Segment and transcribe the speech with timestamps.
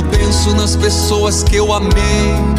[0.00, 1.90] Quando penso nas pessoas que eu amei,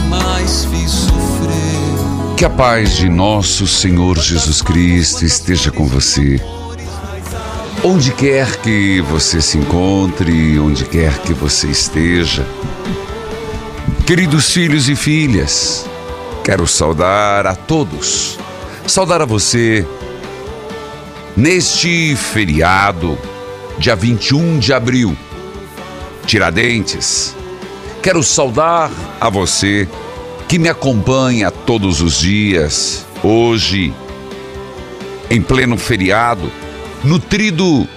[0.08, 2.36] mas fiz sofrer.
[2.38, 6.40] Que a paz de nosso Senhor Jesus Cristo esteja com você.
[7.84, 12.46] Onde quer que você se encontre, onde quer que você esteja.
[14.06, 15.88] Queridos filhos e filhas,
[16.44, 18.38] quero saudar a todos,
[18.86, 19.84] saudar a você
[21.36, 23.18] neste feriado,
[23.80, 25.18] dia 21 de abril,
[26.26, 27.36] Tiradentes.
[28.02, 29.88] Quero saudar a você
[30.48, 33.94] que me acompanha todos os dias, hoje,
[35.30, 36.52] em pleno feriado,
[37.04, 37.88] nutrido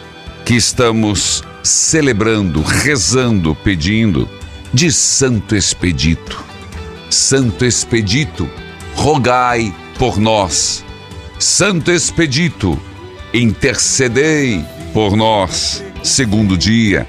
[0.44, 4.28] que estamos celebrando, rezando, pedindo
[4.72, 6.44] de Santo Expedito.
[7.10, 8.48] Santo Expedito,
[8.94, 10.84] rogai por nós.
[11.38, 12.78] Santo Expedito,
[13.32, 15.82] intercedei por nós.
[16.02, 17.06] Segundo dia.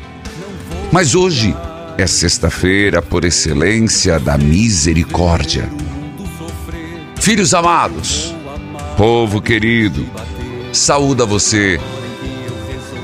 [0.95, 1.53] Mas hoje
[1.97, 5.69] é sexta-feira por excelência da misericórdia.
[7.17, 8.33] Filhos amados,
[8.95, 10.09] povo querido,
[10.71, 11.81] saúda você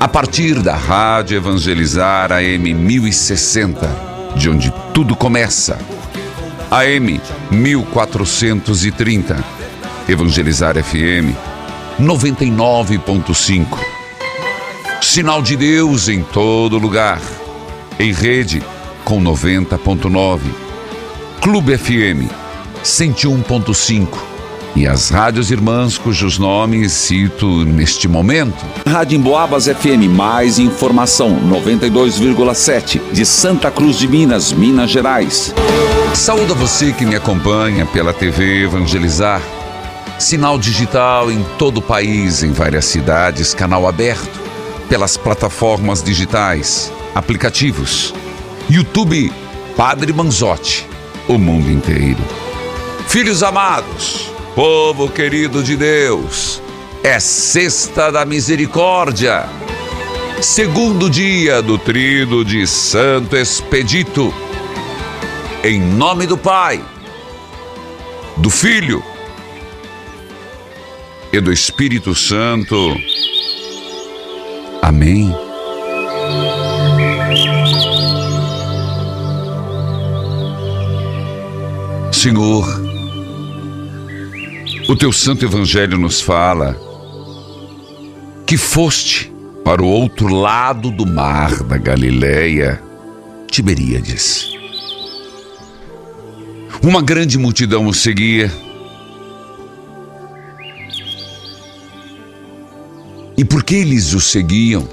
[0.00, 3.86] a partir da Rádio Evangelizar AM 1060,
[4.36, 5.78] de onde tudo começa.
[6.70, 7.20] AM
[7.50, 9.44] 1430,
[10.08, 11.36] Evangelizar FM
[12.00, 13.66] 99.5.
[15.02, 17.20] Sinal de Deus em todo lugar.
[17.98, 18.62] Em rede
[19.04, 20.40] com 90.9.
[21.40, 22.30] Clube FM
[22.82, 24.08] 101.5.
[24.74, 28.64] E as rádios irmãs cujos nomes cito neste momento.
[28.88, 35.54] Rádio Emboabas FM, mais informação, 92,7, de Santa Cruz de Minas, Minas Gerais.
[36.14, 39.42] Saúde a você que me acompanha pela TV Evangelizar.
[40.18, 44.40] Sinal digital em todo o país, em várias cidades, canal aberto,
[44.88, 48.14] pelas plataformas digitais, aplicativos.
[48.68, 49.32] YouTube
[49.76, 50.86] Padre Manzotti,
[51.28, 52.22] o mundo inteiro.
[53.08, 56.62] Filhos amados, povo querido de Deus,
[57.02, 59.48] é sexta da misericórdia.
[60.40, 64.32] Segundo dia do trido de Santo Expedito.
[65.64, 66.84] Em nome do Pai,
[68.36, 69.02] do Filho
[71.32, 72.96] e do Espírito Santo.
[74.82, 75.32] Amém.
[82.22, 82.64] Senhor,
[84.88, 86.78] o teu santo evangelho nos fala
[88.46, 89.32] que foste
[89.64, 92.80] para o outro lado do mar da Galileia,
[93.50, 94.52] Tiberíades.
[96.80, 98.52] Uma grande multidão o seguia.
[103.36, 104.88] E por que eles o seguiam?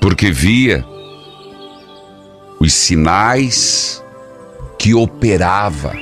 [0.00, 0.84] Porque via
[2.58, 4.02] os sinais
[4.78, 5.92] que operava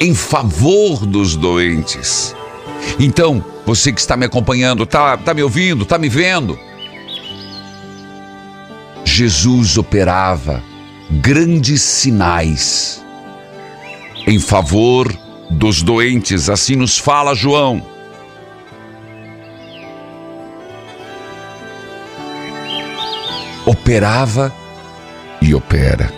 [0.00, 2.34] em favor dos doentes.
[3.00, 6.58] Então, você que está me acompanhando, está tá me ouvindo, está me vendo?
[9.04, 10.62] Jesus operava
[11.10, 13.04] grandes sinais
[14.26, 15.10] em favor
[15.50, 17.84] dos doentes, assim nos fala João.
[23.64, 24.52] Operava
[25.40, 26.15] e opera.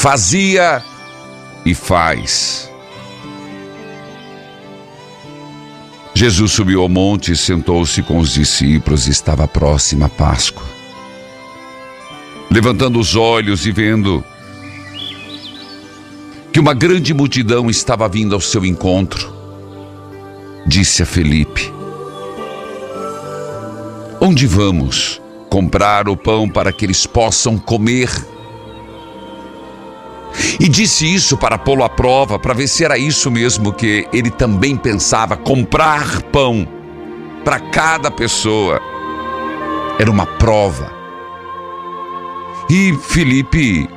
[0.00, 0.80] Fazia
[1.66, 2.70] e faz.
[6.14, 10.64] Jesus subiu ao monte e sentou-se com os discípulos, estava próxima a Páscoa.
[12.48, 14.22] Levantando os olhos e vendo
[16.52, 19.34] que uma grande multidão estava vindo ao seu encontro,
[20.64, 21.72] disse a Felipe:
[24.20, 28.37] Onde vamos comprar o pão para que eles possam comer?
[30.60, 34.30] E disse isso para pô-lo à prova, para ver se era isso mesmo que ele
[34.30, 36.66] também pensava: comprar pão
[37.44, 38.80] para cada pessoa.
[39.98, 40.92] Era uma prova.
[42.70, 43.88] E Felipe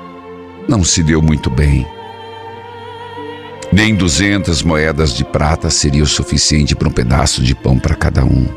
[0.67, 1.85] não se deu muito bem.
[3.71, 8.23] Nem duzentas moedas de prata seria o suficiente para um pedaço de pão para cada
[8.23, 8.47] um.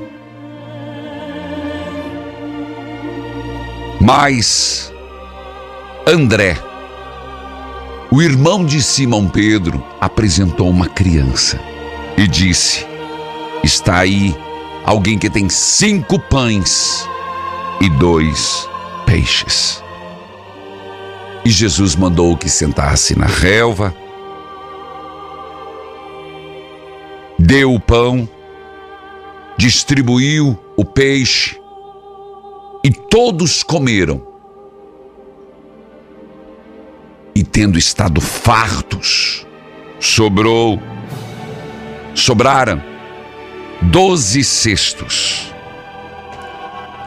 [4.00, 4.92] Mas
[6.06, 6.58] André,
[8.14, 11.61] o irmão de Simão Pedro, apresentou uma criança
[12.16, 12.87] e disse:
[13.64, 14.32] Está aí
[14.84, 17.05] alguém que tem cinco pães
[17.81, 18.69] e dois
[19.05, 19.82] peixes.
[21.44, 23.93] E Jesus mandou que sentasse na relva
[27.37, 28.28] deu o pão,
[29.56, 31.60] distribuiu o peixe
[32.84, 34.33] e todos comeram.
[37.34, 39.44] E tendo estado fartos,
[39.98, 40.81] sobrou,
[42.14, 42.82] sobraram
[43.82, 45.52] doze cestos.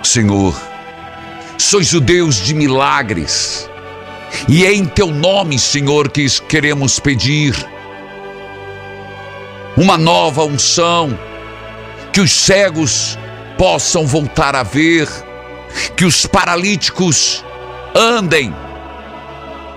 [0.04, 0.56] Senhor,
[1.58, 3.70] sois o Deus de milagres,
[4.48, 7.56] e é em teu nome, Senhor, que queremos pedir
[9.76, 11.18] uma nova unção,
[12.12, 13.18] que os cegos
[13.58, 15.08] possam voltar a ver,
[15.96, 17.44] que os paralíticos
[17.96, 18.54] andem,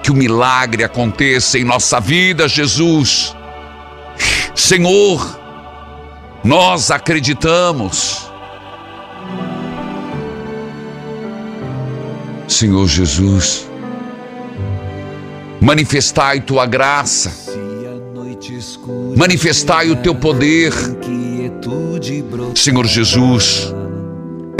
[0.03, 3.35] que o milagre aconteça em nossa vida, Jesus.
[4.55, 5.41] Senhor,
[6.43, 8.31] nós acreditamos.
[12.49, 13.69] Senhor Jesus,
[15.61, 17.51] manifestai tua graça
[19.17, 20.73] manifestai o teu poder.
[22.55, 23.73] Senhor Jesus,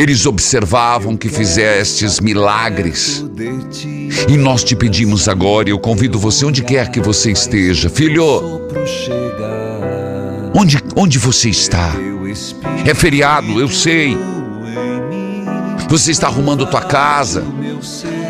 [0.01, 3.23] eles observavam que fizestes milagres.
[4.27, 8.25] E nós te pedimos agora, eu convido você, onde quer que você esteja, filho,
[10.55, 11.93] onde, onde você está?
[12.87, 14.17] É feriado, eu sei.
[15.91, 17.45] Você está arrumando tua casa.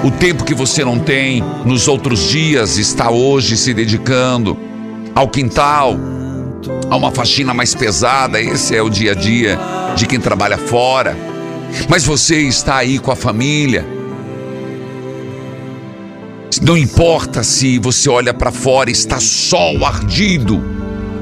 [0.02, 4.58] O tempo que você não tem nos outros dias está hoje se dedicando
[5.14, 5.94] ao quintal,
[6.90, 8.40] a uma faxina mais pesada.
[8.40, 9.56] Esse é o dia a dia
[9.94, 11.30] de quem trabalha fora.
[11.88, 13.86] Mas você está aí com a família.
[16.62, 20.62] Não importa se você olha para fora, está sol ardido,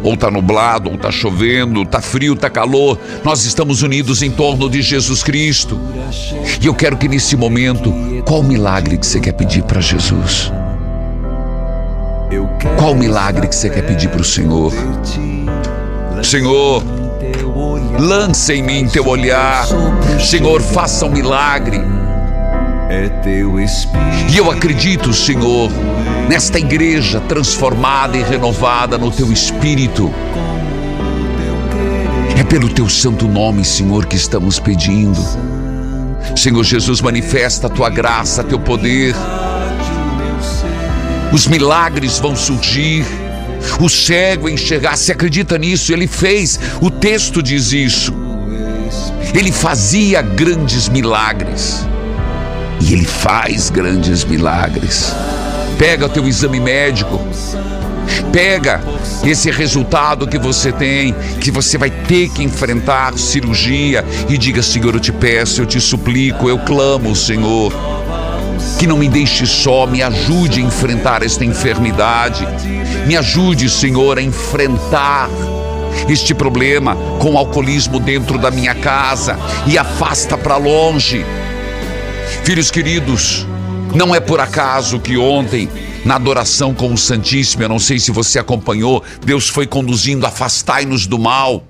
[0.02, 2.98] ou está nublado, ou está chovendo, está frio, está calor.
[3.22, 5.78] Nós estamos unidos em torno de Jesus Cristo.
[6.60, 7.92] E eu quero que nesse momento,
[8.24, 10.52] qual o milagre que você quer pedir para Jesus?
[12.76, 14.72] Qual o milagre que você quer pedir para o Senhor?
[16.22, 16.82] Senhor,
[17.98, 19.66] lance em mim teu olhar.
[20.20, 21.80] Senhor, faça um milagre.
[24.30, 25.70] E eu acredito, Senhor,
[26.28, 30.12] nesta igreja transformada e renovada no teu espírito.
[32.36, 35.20] É pelo teu santo nome, Senhor, que estamos pedindo.
[36.36, 39.14] Senhor Jesus, manifesta a tua graça, teu poder
[41.30, 43.04] os milagres vão surgir,
[43.80, 44.96] o cego enxergar.
[44.96, 48.12] Se acredita nisso, ele fez, o texto diz isso.
[49.34, 51.86] Ele fazia grandes milagres
[52.80, 55.14] e ele faz grandes milagres.
[55.78, 57.20] Pega o teu exame médico,
[58.32, 58.80] pega
[59.24, 64.94] esse resultado que você tem, que você vai ter que enfrentar cirurgia e diga: Senhor,
[64.94, 67.72] eu te peço, eu te suplico, eu clamo, Senhor
[68.76, 72.46] que não me deixe só, me ajude a enfrentar esta enfermidade,
[73.06, 75.28] me ajude, Senhor, a enfrentar
[76.08, 81.24] este problema com alcoolismo dentro da minha casa e afasta para longe.
[82.44, 83.46] Filhos queridos,
[83.94, 85.68] não é por acaso que ontem,
[86.04, 91.06] na adoração com o Santíssimo, eu não sei se você acompanhou, Deus foi conduzindo, afastai-nos
[91.06, 91.64] do mal.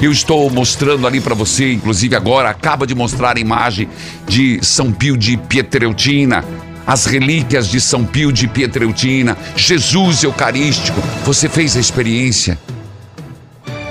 [0.00, 3.88] Eu estou mostrando ali para você, inclusive agora, acaba de mostrar a imagem
[4.26, 6.44] de São Pio de Pietreutina,
[6.86, 11.00] as relíquias de São Pio de Pietreutina, Jesus Eucarístico.
[11.24, 12.58] Você fez a experiência?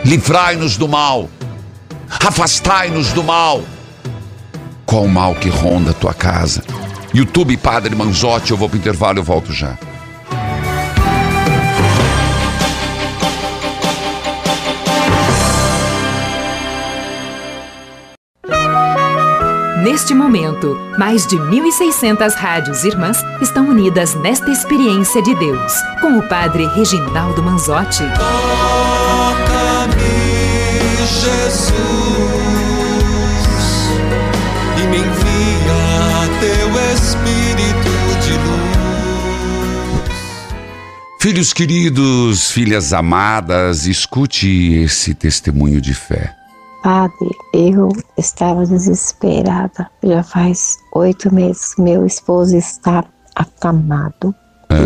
[0.04, 1.30] Livrai-nos do mal,
[2.10, 3.64] afastai-nos do mal.
[4.86, 6.64] Qual o mal que ronda a tua casa?
[7.14, 9.78] YouTube Padre Manzotti, eu vou para o intervalo, eu volto já.
[19.82, 26.30] Neste momento, mais de 1.600 rádios irmãs estão unidas nesta experiência de Deus, com o
[26.30, 28.04] Padre Reginaldo Manzotti.
[28.14, 29.98] Toca-me,
[30.98, 31.74] Jesus,
[34.78, 37.90] e me envia teu Espírito
[38.22, 38.62] de luz.
[41.20, 46.36] Filhos queridos, filhas amadas, escute esse testemunho de fé.
[46.84, 49.90] Padre, eu estava desesperada.
[50.04, 54.34] Já faz oito meses que meu esposo está acamado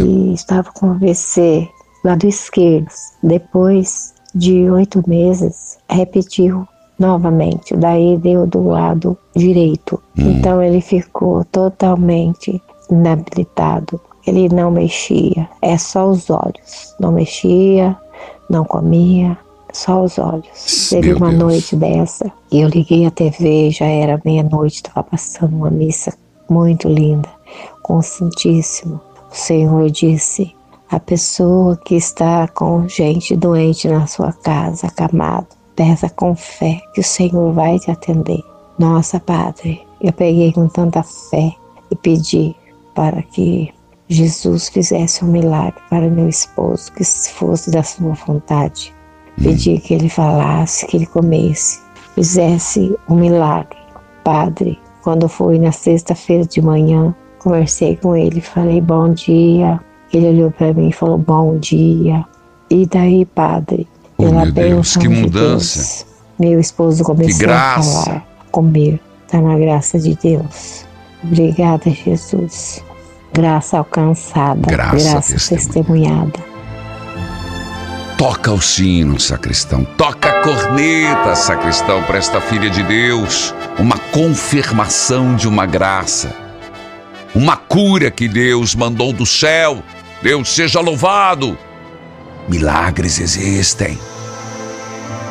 [0.04, 1.70] e estava com AVC
[2.04, 2.92] lado esquerdo.
[3.24, 6.68] Depois de oito meses, repetiu
[7.00, 7.76] novamente.
[7.76, 10.02] Daí deu do lado direito.
[10.18, 14.00] Então ele ficou totalmente inabilitado.
[14.28, 16.96] Ele não mexia, é só os olhos.
[17.00, 17.96] Não mexia,
[18.50, 19.38] não comia,
[19.76, 20.90] só os olhos.
[20.90, 21.40] Teve uma Deus.
[21.40, 26.14] noite dessa e eu liguei a TV, já era meia-noite, estava passando uma missa
[26.50, 27.30] muito linda,
[27.84, 29.00] com o Santíssimo.
[29.32, 30.56] O Senhor disse:
[30.90, 37.02] a pessoa que está com gente doente na sua casa, acamado, peça com fé que
[37.02, 38.42] o Senhor vai te atender.
[38.80, 41.54] Nossa, Padre, eu peguei com tanta fé
[41.92, 42.56] e pedi
[42.94, 43.74] para que
[44.08, 48.95] Jesus fizesse um milagre para meu esposo, que se fosse da sua vontade.
[49.42, 51.80] Pedi que ele falasse, que ele comesse,
[52.16, 53.78] fizesse um milagre.
[54.24, 59.80] Padre, quando fui na sexta-feira de manhã, conversei com ele, falei bom dia.
[60.14, 62.26] Ele olhou para mim e falou bom dia.
[62.70, 63.88] E daí, padre,
[64.18, 65.80] Oh, pela meu Deus, que de mudança.
[65.80, 66.06] Deus,
[66.40, 69.00] meu esposo começou a falar, comer.
[69.26, 70.86] Está na graça de Deus.
[71.24, 72.84] Obrigada, Jesus.
[73.34, 76.55] Graça alcançada, Graça graça testemunhada.
[78.18, 79.84] Toca o sino, sacristão.
[79.84, 83.54] Toca a corneta, sacristão, para esta filha de Deus.
[83.78, 86.34] Uma confirmação de uma graça.
[87.36, 89.84] Uma cura que Deus mandou do céu.
[90.22, 91.58] Deus seja louvado.
[92.48, 94.00] Milagres existem.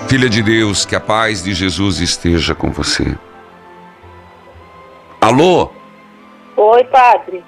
[0.06, 3.16] Filha de Deus, que a paz de Jesus esteja com você.
[5.22, 5.70] Alô?
[6.54, 7.42] Oi, padre.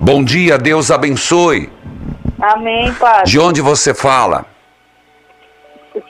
[0.00, 1.70] Bom dia, Deus abençoe.
[2.40, 3.30] Amém, padre.
[3.30, 4.46] De onde você fala?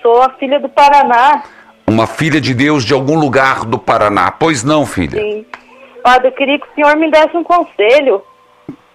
[0.03, 1.43] Sou a filha do Paraná.
[1.87, 4.31] Uma filha de Deus de algum lugar do Paraná.
[4.31, 5.21] Pois não, filha.
[5.21, 5.47] Sim.
[6.03, 8.23] Padre, eu queria que o senhor me desse um conselho.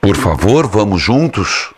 [0.02, 1.74] Por favor, vamos juntos.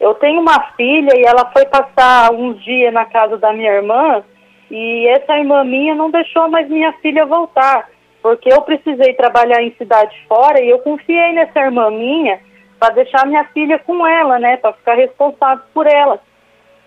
[0.00, 4.22] Eu tenho uma filha e ela foi passar uns dias na casa da minha irmã
[4.70, 7.88] e essa irmã minha não deixou mais minha filha voltar,
[8.22, 12.38] porque eu precisei trabalhar em cidade fora e eu confiei nessa irmã minha
[12.78, 16.20] para deixar minha filha com ela, né, para ficar responsável por ela.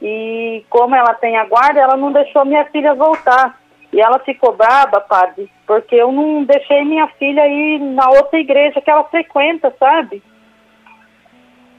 [0.02, 3.60] E como ela tem a guarda, ela não deixou minha filha voltar.
[3.92, 8.80] E ela ficou braba, padre, porque eu não deixei minha filha ir na outra igreja
[8.80, 10.22] que ela frequenta, sabe?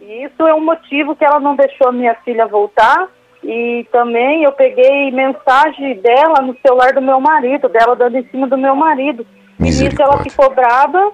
[0.01, 3.09] E isso é um motivo que ela não deixou minha filha voltar.
[3.43, 8.47] E também eu peguei mensagem dela no celular do meu marido, dela dando em cima
[8.47, 9.27] do meu marido.
[9.59, 11.13] E nisso ela ficou braba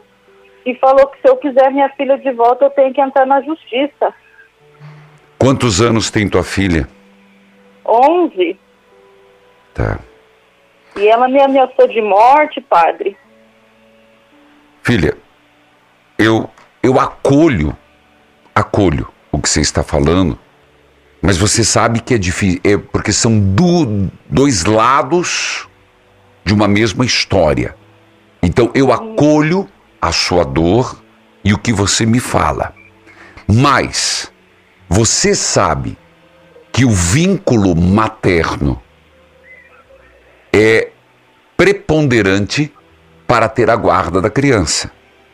[0.64, 3.40] e falou que se eu quiser minha filha de volta, eu tenho que entrar na
[3.42, 4.12] justiça.
[5.38, 6.88] Quantos anos tem tua filha?
[7.88, 8.58] 11.
[9.74, 9.98] Tá.
[10.96, 13.16] E ela me ameaçou de morte, padre.
[14.82, 15.16] Filha,
[16.18, 16.48] eu
[16.82, 17.76] eu acolho,
[18.54, 20.38] acolho o que você está falando,
[21.20, 25.68] mas você sabe que é difícil, é porque são do- dois lados
[26.44, 27.74] de uma mesma história.
[28.42, 29.68] Então eu acolho
[30.00, 31.02] a sua dor
[31.42, 32.72] e o que você me fala.
[33.48, 34.32] Mas
[34.88, 35.98] você sabe
[36.76, 38.78] que o vínculo materno
[40.54, 40.90] é
[41.56, 42.70] preponderante
[43.26, 44.92] para ter a guarda da criança.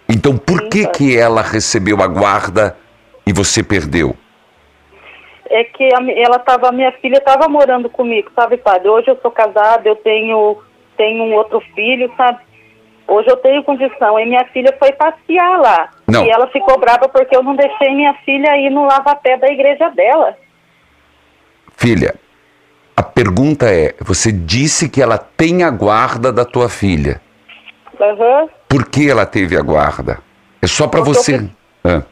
[0.09, 2.77] Então, por que que ela recebeu a guarda
[3.27, 4.15] e você perdeu?
[5.51, 8.89] É que ela tava, a minha filha estava morando comigo, sabe, padre?
[8.89, 10.63] Hoje eu sou casada, eu tenho,
[10.97, 12.39] tenho um outro filho, sabe?
[13.09, 14.17] Hoje eu tenho condição.
[14.17, 15.91] E minha filha foi passear lá.
[16.07, 16.25] Não.
[16.25, 19.89] E ela ficou brava porque eu não deixei minha filha ir no lava-pé da igreja
[19.91, 20.37] dela.
[21.77, 22.15] Filha,
[22.97, 27.21] a pergunta é: você disse que ela tem a guarda da tua filha.
[28.01, 28.49] Aham.
[28.69, 30.19] Por que ela teve a guarda?
[30.61, 31.39] É só para eu você.
[31.39, 31.51] pre-
[31.85, 32.03] Ah,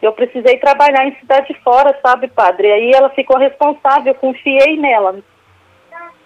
[0.00, 2.70] Eu precisei trabalhar em cidade fora, sabe, padre?
[2.72, 5.16] Aí ela ficou responsável, eu confiei nela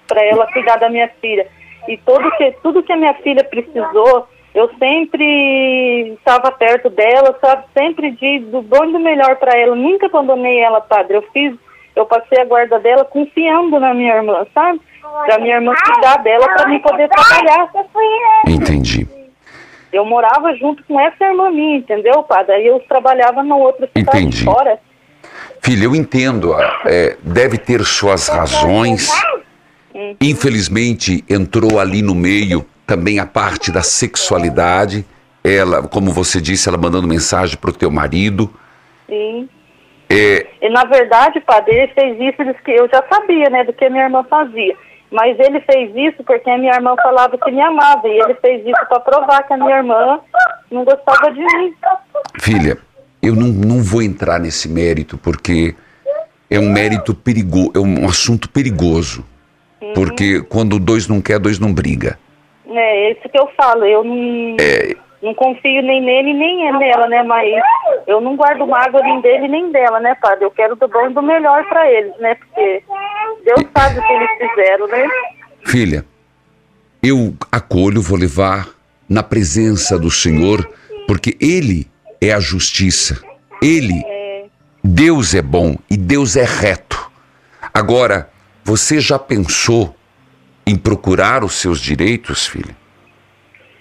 [0.08, 1.46] para ela cuidar da minha filha.
[1.88, 7.64] E tudo que, tudo que a minha filha precisou, eu sempre estava perto dela, sabe?
[7.76, 9.74] Sempre de, do bom e do melhor para ela.
[9.76, 11.16] Nunca abandonei ela, padre.
[11.18, 11.54] Eu fiz,
[11.96, 14.80] eu passei a guarda dela confiando na minha irmã, sabe?
[15.00, 17.70] Para minha irmã cuidar dela, para mim poder trabalhar.
[18.46, 19.08] entendi.
[19.90, 22.56] Eu morava junto com essa irmã minha, entendeu, padre?
[22.56, 24.44] Aí eu trabalhava na outra cidade Entendi.
[24.44, 24.78] fora.
[25.62, 29.10] Filha, eu entendo, é, deve ter suas razões.
[30.20, 35.04] Infelizmente, entrou ali no meio também a parte da sexualidade.
[35.42, 38.52] Ela, como você disse, ela mandando mensagem pro teu marido.
[39.08, 39.48] Sim.
[40.08, 43.72] É, E na verdade, padre, ele fez isso, ele que eu já sabia, né, do
[43.72, 44.76] que a minha irmã fazia.
[45.10, 48.08] Mas ele fez isso porque a minha irmã falava que me amava.
[48.08, 50.20] E ele fez isso para provar que a minha irmã
[50.70, 51.74] não gostava de mim.
[52.40, 52.76] filha,
[53.22, 55.74] eu não, não vou entrar nesse mérito porque
[56.50, 59.24] é um mérito perigoso, é um assunto perigoso.
[59.94, 62.18] Porque quando dois não quer, dois não briga.
[62.68, 63.84] É isso que eu falo.
[63.84, 65.05] Eu não, É.
[65.26, 67.22] não confio nem nele nem nela, né?
[67.24, 67.52] Mas
[68.06, 70.44] eu não guardo mágoa nem dele nem dela, né, padre?
[70.44, 72.36] Eu quero do bom e do melhor para eles, né?
[72.36, 72.82] Porque
[73.44, 75.08] Deus sabe o que eles fizeram, né?
[75.66, 76.04] Filha,
[77.02, 78.68] eu acolho, vou levar
[79.08, 80.68] na presença do Senhor,
[81.08, 81.88] porque Ele
[82.20, 83.20] é a justiça.
[83.60, 84.04] Ele,
[84.82, 87.10] Deus é bom e Deus é reto.
[87.74, 88.30] Agora,
[88.64, 89.94] você já pensou
[90.64, 92.76] em procurar os seus direitos, filha?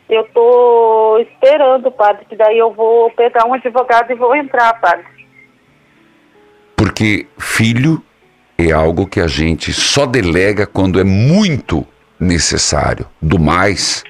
[0.08, 5.06] Eu tô esperando, padre, que daí eu vou pegar um advogado e vou entrar, padre.
[6.76, 8.04] Porque filho
[8.58, 11.86] é algo que a gente só delega quando é muito
[12.20, 13.08] necessário.
[13.22, 14.04] Do mais,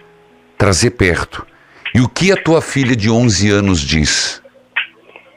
[0.57, 1.45] trazer perto.
[1.93, 4.43] E o que a tua filha de 11 anos diz?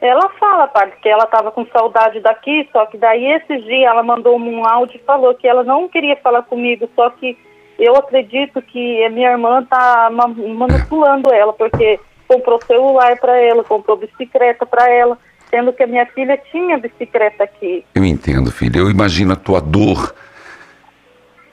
[0.00, 4.02] Ela fala, padre, que ela estava com saudade daqui, só que daí esses dias ela
[4.02, 7.36] mandou um áudio e falou que ela não queria falar comigo, só que
[7.78, 13.62] eu acredito que a minha irmã tá ma- manipulando ela, porque comprou celular para ela,
[13.64, 15.16] comprou bicicleta para ela,
[15.48, 17.84] sendo que a minha filha tinha bicicleta aqui.
[17.94, 18.78] Eu entendo, filha.
[18.78, 20.14] Eu imagino a tua dor.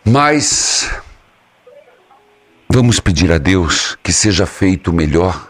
[0.03, 0.91] Mas
[2.69, 5.49] vamos pedir a Deus que seja feito o melhor.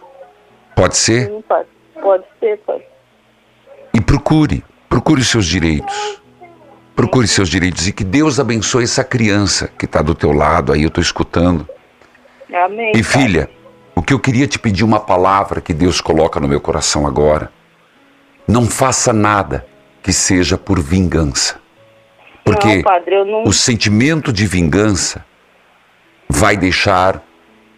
[0.75, 1.27] Pode ser?
[1.27, 1.67] Sim, padre.
[2.01, 2.85] Pode ser, padre.
[3.93, 6.21] E procure, procure os seus direitos.
[6.95, 10.83] Procure seus direitos e que Deus abençoe essa criança que está do teu lado aí,
[10.83, 11.67] eu estou escutando.
[12.53, 12.93] Amém.
[12.95, 13.49] E filha,
[13.93, 17.51] o que eu queria te pedir uma palavra que Deus coloca no meu coração agora.
[18.47, 19.65] Não faça nada
[20.03, 21.59] que seja por vingança.
[22.43, 23.43] Porque Não, padre, não...
[23.43, 25.25] o sentimento de vingança
[26.29, 27.23] vai deixar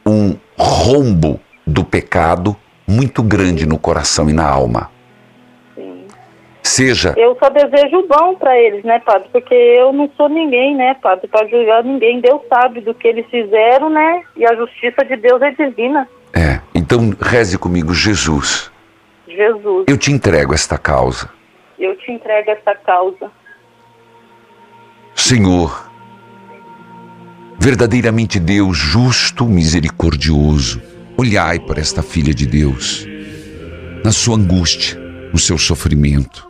[0.06, 4.92] um rombo do pecado muito grande no coração e na alma.
[6.68, 9.30] Seja Eu só desejo o bom para eles, né, padre?
[9.32, 12.20] Porque eu não sou ninguém, né, padre, para julgar ninguém.
[12.20, 14.24] Deus sabe do que eles fizeram, né?
[14.36, 16.08] E a justiça de Deus é divina.
[16.34, 18.70] É, então reze comigo, Jesus.
[19.28, 21.30] Jesus, Eu te entrego esta causa.
[21.80, 23.32] eu te entrego essa causa.
[25.16, 25.90] Senhor,
[27.60, 30.82] verdadeiramente Deus, justo, misericordioso,
[31.18, 33.06] olhai por esta filha de Deus,
[34.04, 34.98] na sua angústia,
[35.34, 36.47] no seu sofrimento.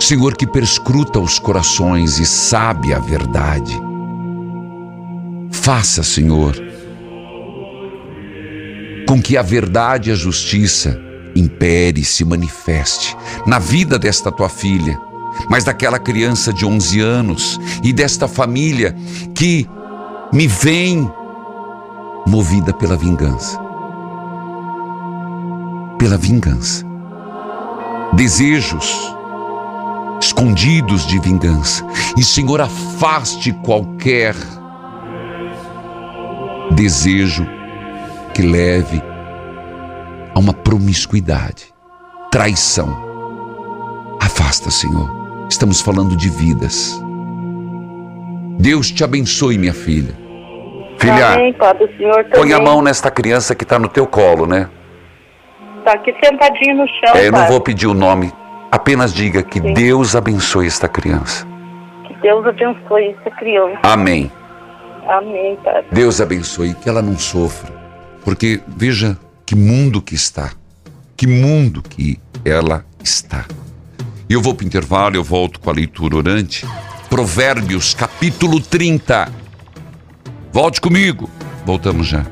[0.00, 3.78] Senhor, que perscruta os corações e sabe a verdade.
[5.50, 6.56] Faça, Senhor,
[9.06, 11.00] com que a verdade e a justiça
[11.34, 14.98] impere e se manifeste na vida desta tua filha,
[15.48, 18.94] mas daquela criança de 11 anos e desta família
[19.34, 19.68] que
[20.32, 21.10] me vem
[22.26, 23.58] movida pela vingança.
[25.98, 26.84] Pela vingança.
[28.14, 29.17] Desejos
[30.20, 31.86] escondidos de vingança.
[32.16, 34.34] E, Senhor, afaste qualquer
[36.72, 37.46] desejo
[38.34, 39.02] que leve
[40.34, 41.72] a uma promiscuidade,
[42.30, 42.96] traição.
[44.20, 45.08] Afasta, Senhor.
[45.50, 47.00] Estamos falando de vidas.
[48.58, 50.14] Deus te abençoe, minha filha.
[50.98, 51.88] Filha, Amém, padre.
[51.96, 54.68] Senhor põe a mão nesta criança que está no teu colo, né?
[55.88, 58.30] tá aqui sentadinho no chão, É, eu não vou pedir o nome.
[58.70, 61.46] Apenas diga que Deus abençoe esta criança.
[62.06, 63.78] Que Deus abençoe essa criança.
[63.82, 64.30] Amém.
[65.08, 65.86] Amém, padre.
[65.90, 67.72] Deus abençoe, que ela não sofra.
[68.22, 70.50] Porque veja que mundo que está.
[71.16, 73.46] Que mundo que ela está.
[74.28, 76.66] Eu vou para o intervalo, eu volto com a leitura orante.
[77.08, 79.32] Provérbios, capítulo 30.
[80.52, 81.30] Volte comigo.
[81.64, 82.26] Voltamos já.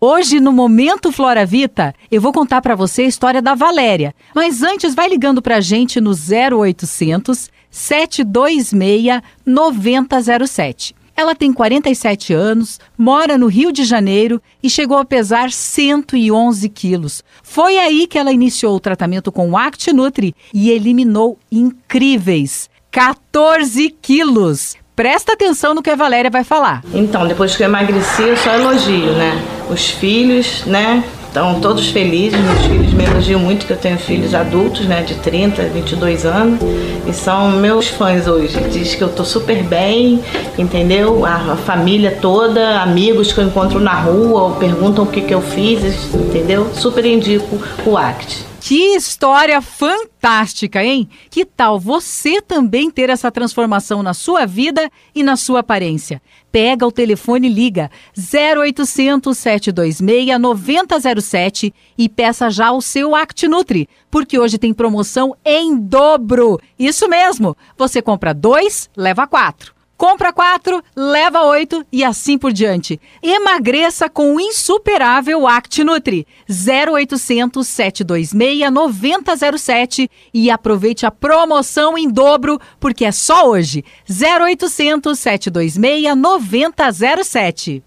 [0.00, 4.14] Hoje, no Momento Flora Vita, eu vou contar para você a história da Valéria.
[4.32, 10.94] Mas antes, vai ligando para a gente no 0800 726 9007.
[11.16, 17.24] Ela tem 47 anos, mora no Rio de Janeiro e chegou a pesar 111 quilos.
[17.42, 23.90] Foi aí que ela iniciou o tratamento com o Act Nutri e eliminou incríveis 14
[24.00, 24.76] quilos.
[24.98, 26.82] Presta atenção no que a Valéria vai falar.
[26.92, 29.40] Então, depois que eu emagreci, eu só elogio, né?
[29.70, 31.04] Os filhos, né?
[31.24, 35.14] Estão todos felizes, meus filhos me elogiam muito que eu tenho filhos adultos, né, de
[35.14, 36.58] 30, 22 anos,
[37.06, 38.58] e são meus fãs hoje.
[38.72, 40.20] Diz que eu tô super bem,
[40.58, 41.24] entendeu?
[41.24, 45.42] A, a família toda, amigos que eu encontro na rua, perguntam o que que eu
[45.42, 46.68] fiz, entendeu?
[46.74, 47.56] Super indico
[47.86, 48.48] o ACT.
[48.68, 51.08] Que história fantástica, hein?
[51.30, 56.20] Que tal você também ter essa transformação na sua vida e na sua aparência?
[56.52, 64.38] Pega o telefone e liga 0800 726 9007 e peça já o seu ActNutri, porque
[64.38, 66.60] hoje tem promoção em dobro.
[66.78, 69.77] Isso mesmo, você compra dois, leva quatro.
[69.98, 73.00] Compra quatro, leva oito e assim por diante.
[73.20, 82.60] Emagreça com o insuperável Act Nutri 0800 726 9007 e aproveite a promoção em dobro
[82.78, 83.84] porque é só hoje.
[84.08, 87.82] 0800 726 9007.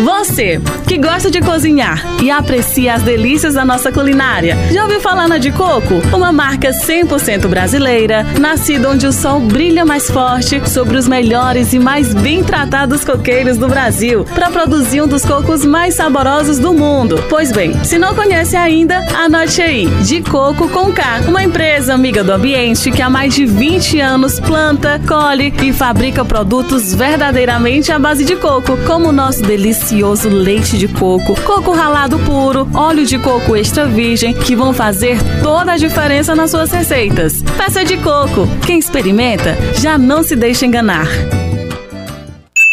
[0.00, 5.28] Você que gosta de cozinhar e aprecia as delícias da nossa culinária, já ouviu falar
[5.28, 5.94] na de coco?
[6.14, 11.78] Uma marca 100% brasileira, nascida onde o sol brilha mais forte sobre os melhores e
[11.78, 17.22] mais bem tratados coqueiros do Brasil, para produzir um dos cocos mais saborosos do mundo.
[17.28, 22.22] Pois bem, se não conhece ainda, anote aí: De Coco com K, uma empresa amiga
[22.22, 27.98] do ambiente que há mais de 20 anos planta, colhe e fabrica produtos verdadeiramente à
[27.98, 33.18] base de coco, como o nosso delicioso leite de coco, coco ralado puro, óleo de
[33.18, 37.42] coco extra virgem, que vão fazer toda a diferença nas suas receitas.
[37.58, 38.48] Peça de coco.
[38.64, 41.06] Quem experimenta já não se deixa enganar.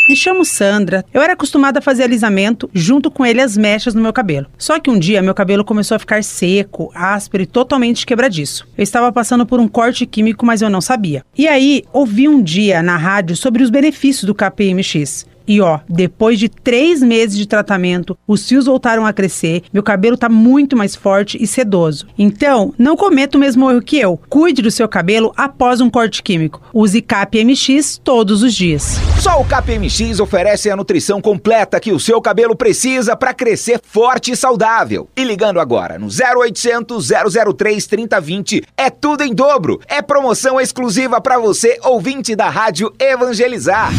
[0.08, 1.04] Me chamo Sandra.
[1.13, 4.48] Eu era acostumada a fazer alisamento junto com ele as mechas no meu cabelo.
[4.58, 8.65] Só que um dia meu cabelo começou a ficar seco, áspero e totalmente quebradiço.
[8.78, 11.26] Eu estava passando por um corte químico, mas eu não sabia.
[11.38, 15.35] E aí, ouvi um dia na rádio sobre os benefícios do KPMX.
[15.47, 20.17] E ó, depois de três meses de tratamento, os fios voltaram a crescer, meu cabelo
[20.17, 22.08] tá muito mais forte e sedoso.
[22.17, 24.19] Então, não cometa o mesmo erro que eu.
[24.29, 26.62] Cuide do seu cabelo após um corte químico.
[26.73, 28.97] Use KPMX todos os dias.
[29.19, 34.31] Só o KPMX oferece a nutrição completa que o seu cabelo precisa para crescer forte
[34.31, 35.10] e saudável.
[35.15, 37.10] E ligando agora no 0800
[37.55, 39.79] 003 3020 é tudo em dobro.
[39.88, 43.91] É promoção exclusiva para você, ouvinte da Rádio Evangelizar.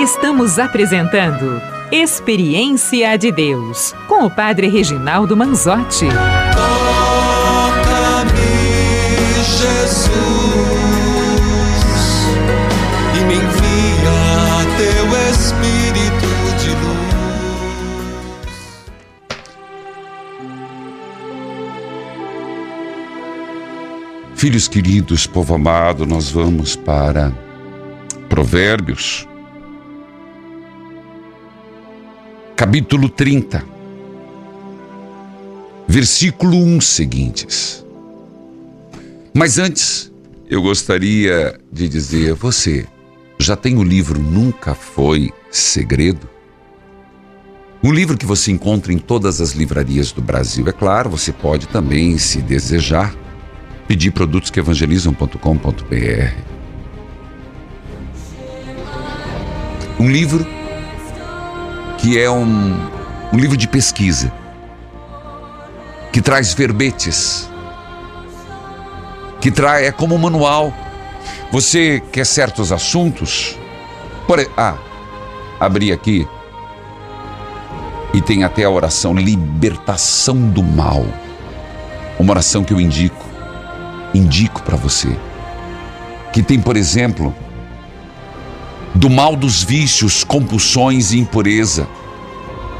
[0.00, 1.60] Estamos apresentando
[1.92, 6.06] Experiência de Deus com o Padre Reginaldo Manzotti.
[7.66, 8.34] Toca-me,
[9.42, 10.39] Jesus,
[24.40, 27.30] Filhos queridos, povo amado, nós vamos para
[28.26, 29.28] Provérbios,
[32.56, 33.62] capítulo 30,
[35.86, 37.84] versículo 1 seguintes.
[39.34, 40.10] Mas antes,
[40.48, 42.86] eu gostaria de dizer: você
[43.38, 46.26] já tem o livro Nunca Foi Segredo?
[47.84, 50.66] Um livro que você encontra em todas as livrarias do Brasil.
[50.66, 53.14] É claro, você pode também, se desejar,
[53.90, 56.34] pedir produtos que evangelizam.com.br.
[59.98, 60.46] Um livro
[61.98, 62.88] que é um,
[63.32, 64.32] um livro de pesquisa,
[66.12, 67.50] que traz verbetes,
[69.40, 70.72] que traz, é como um manual.
[71.50, 73.58] Você quer certos assuntos?
[74.24, 74.78] Por, ah,
[75.58, 76.28] abri aqui
[78.14, 81.04] e tem até a oração libertação do mal.
[82.20, 83.19] Uma oração que eu indico,
[84.14, 85.16] indico para você.
[86.32, 87.34] Que tem, por exemplo,
[88.94, 91.88] do mal dos vícios, compulsões e impureza.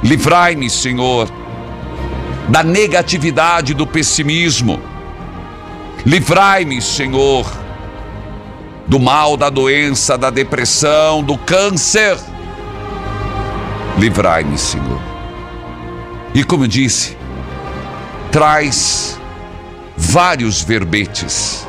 [0.03, 1.31] Livrai-me, Senhor,
[2.49, 4.81] da negatividade, do pessimismo.
[6.05, 7.47] Livrai-me, Senhor,
[8.87, 12.19] do mal da doença, da depressão, do câncer.
[13.99, 15.01] Livrai-me, Senhor.
[16.35, 17.17] E como eu disse,
[18.33, 19.20] traz
[20.01, 21.67] vários verbetes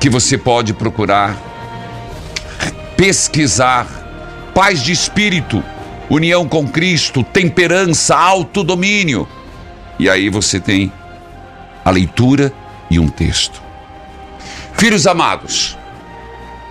[0.00, 1.36] que você pode procurar
[2.96, 3.86] pesquisar,
[4.54, 5.62] paz de espírito,
[6.08, 9.28] união com Cristo, temperança, autodomínio.
[9.98, 10.90] E aí você tem
[11.84, 12.52] a leitura
[12.90, 13.62] e um texto.
[14.72, 15.76] Filhos amados,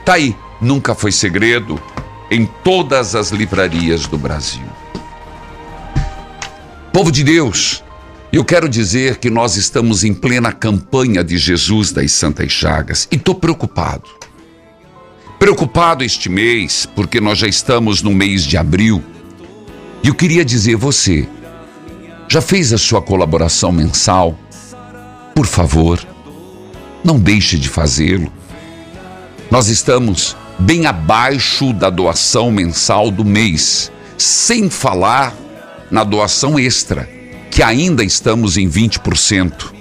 [0.03, 1.79] tá aí, nunca foi segredo
[2.31, 4.65] em todas as livrarias do Brasil.
[6.91, 7.83] Povo de Deus,
[8.37, 13.15] eu quero dizer que nós estamos em plena campanha de Jesus das Santas Chagas e
[13.15, 14.09] estou preocupado.
[15.39, 19.01] Preocupado este mês, porque nós já estamos no mês de abril.
[20.03, 21.25] E eu queria dizer, você
[22.27, 24.37] já fez a sua colaboração mensal?
[25.33, 26.05] Por favor,
[27.05, 28.29] não deixe de fazê-lo.
[29.49, 35.33] Nós estamos bem abaixo da doação mensal do mês, sem falar
[35.89, 37.14] na doação extra,
[37.55, 39.73] que ainda estamos em 20%.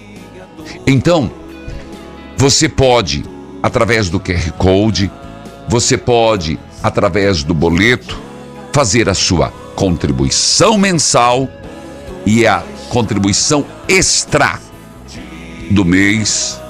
[0.86, 1.28] Então,
[2.36, 3.24] você pode,
[3.60, 5.10] através do QR Code,
[5.68, 8.16] você pode, através do boleto,
[8.72, 11.48] fazer a sua contribuição mensal
[12.24, 14.60] e a contribuição extra
[15.68, 16.60] do mês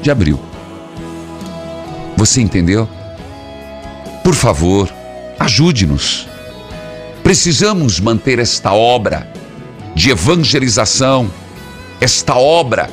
[0.00, 0.38] de abril.
[2.16, 2.88] Você entendeu?
[4.22, 4.88] Por favor,
[5.40, 6.28] ajude-nos.
[7.24, 9.34] Precisamos manter esta obra
[9.96, 11.30] de evangelização,
[11.98, 12.90] esta obra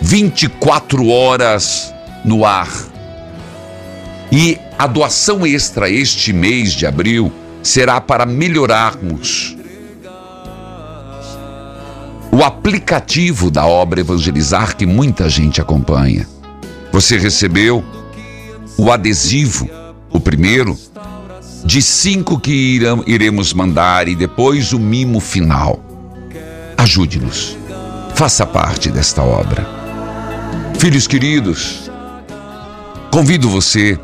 [0.00, 1.92] 24 horas
[2.24, 2.70] no ar.
[4.30, 9.56] E a doação extra este mês de abril será para melhorarmos
[12.30, 16.28] o aplicativo da obra Evangelizar que muita gente acompanha.
[16.92, 17.84] Você recebeu
[18.78, 19.68] o adesivo,
[20.10, 20.78] o primeiro,
[21.64, 25.85] de cinco que iremos mandar e depois o mimo final.
[26.86, 27.58] Ajude-nos,
[28.14, 29.66] faça parte desta obra.
[30.78, 31.90] Filhos queridos,
[33.10, 33.98] convido você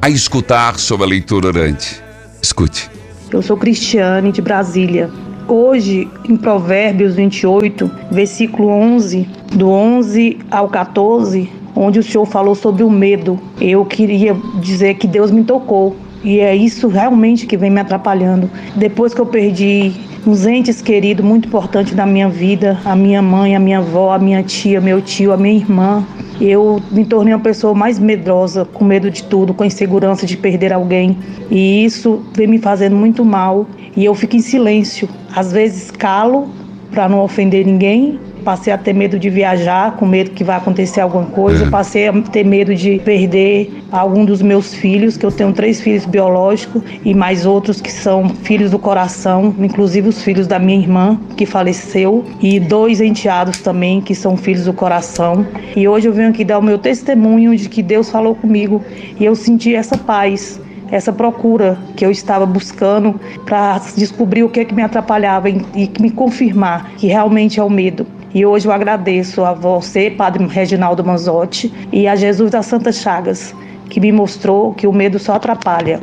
[0.00, 2.02] a escutar sobre a leitura orante.
[2.40, 2.90] Escute.
[3.30, 5.10] Eu sou Cristiane de Brasília.
[5.46, 12.82] Hoje, em Provérbios 28, versículo 11, do 11 ao 14, onde o Senhor falou sobre
[12.82, 15.94] o medo, eu queria dizer que Deus me tocou.
[16.24, 18.50] E é isso realmente que vem me atrapalhando.
[18.74, 23.56] Depois que eu perdi uns entes queridos muito importantes da minha vida, a minha mãe,
[23.56, 26.06] a minha avó, a minha tia, meu tio, a minha irmã,
[26.40, 30.72] eu me tornei uma pessoa mais medrosa, com medo de tudo, com insegurança de perder
[30.72, 31.16] alguém.
[31.50, 33.66] E isso vem me fazendo muito mal.
[33.94, 35.08] E eu fico em silêncio.
[35.34, 36.48] Às vezes calo
[36.90, 41.00] para não ofender ninguém, passei a ter medo de viajar, com medo que vai acontecer
[41.00, 41.70] alguma coisa, É.
[41.70, 46.04] passei a ter medo de perder algum dos meus filhos, que eu tenho três filhos
[46.06, 51.18] biológicos e mais outros que são filhos do coração, inclusive os filhos da minha irmã,
[51.36, 55.46] que faleceu, e dois enteados também, que são filhos do coração.
[55.76, 58.82] E hoje eu venho aqui dar o meu testemunho de que Deus falou comigo
[59.18, 64.60] e eu senti essa paz essa procura que eu estava buscando para descobrir o que,
[64.60, 68.06] é que me atrapalhava e, e me confirmar que realmente é o medo.
[68.32, 73.54] E hoje eu agradeço a você, Padre Reginaldo Manzotti, e a Jesus das Santas Chagas,
[73.88, 76.00] que me mostrou que o medo só atrapalha.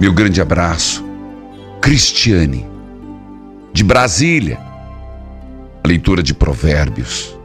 [0.00, 1.04] Meu grande abraço.
[1.80, 2.66] Cristiane,
[3.72, 4.58] de Brasília.
[5.84, 7.38] A leitura de Provérbios,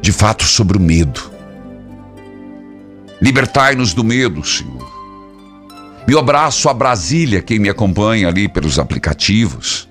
[0.00, 1.32] de fato sobre o medo.
[3.20, 4.86] Libertai-nos do medo, Senhor.
[6.06, 9.85] Meu abraço a Brasília, quem me acompanha ali pelos aplicativos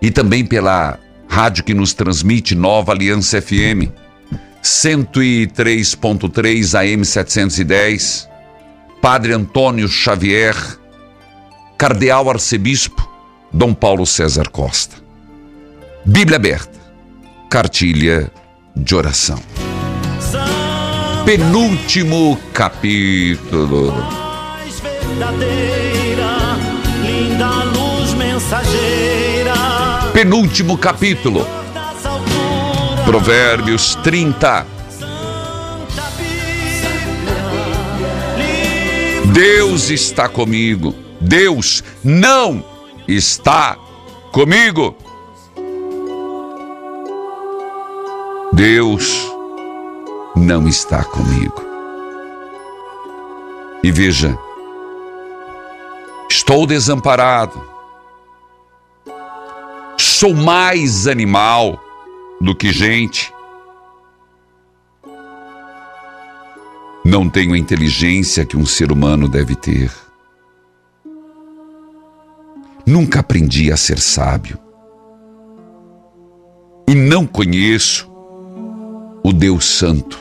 [0.00, 3.90] e também pela rádio que nos transmite Nova Aliança FM
[4.62, 8.28] 103.3 AM 710.
[9.00, 10.56] Padre Antônio Xavier,
[11.76, 13.08] Cardeal Arcebispo
[13.52, 14.96] Dom Paulo César Costa.
[16.04, 16.78] Bíblia aberta.
[17.50, 18.30] Cartilha
[18.76, 19.40] de oração.
[21.24, 23.92] Penúltimo capítulo.
[30.18, 31.46] Penúltimo capítulo.
[33.04, 34.66] Provérbios 30.
[39.32, 40.92] Deus está comigo.
[41.20, 42.64] Deus não
[43.06, 43.76] está
[44.32, 44.96] comigo.
[48.52, 49.32] Deus
[50.34, 51.62] não está comigo.
[53.84, 54.36] E veja,
[56.28, 57.67] estou desamparado.
[60.20, 61.80] Sou mais animal
[62.40, 63.32] do que gente.
[67.04, 69.92] Não tenho a inteligência que um ser humano deve ter.
[72.84, 74.58] Nunca aprendi a ser sábio.
[76.88, 78.10] E não conheço
[79.22, 80.18] o Deus Santo.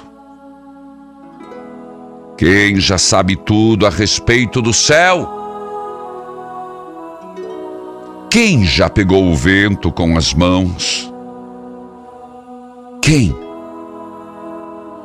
[2.37, 5.36] Quem já sabe tudo a respeito do céu?
[8.39, 11.11] Quem já pegou o vento com as mãos?
[13.01, 13.35] Quem?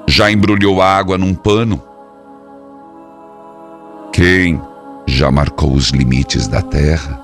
[0.06, 1.82] já embrulhou água num pano?
[4.12, 4.60] Quem
[5.06, 7.18] já marcou os limites da terra?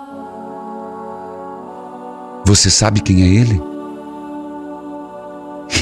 [2.47, 3.61] Você sabe quem é ele?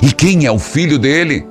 [0.02, 1.46] E quem é o filho dele?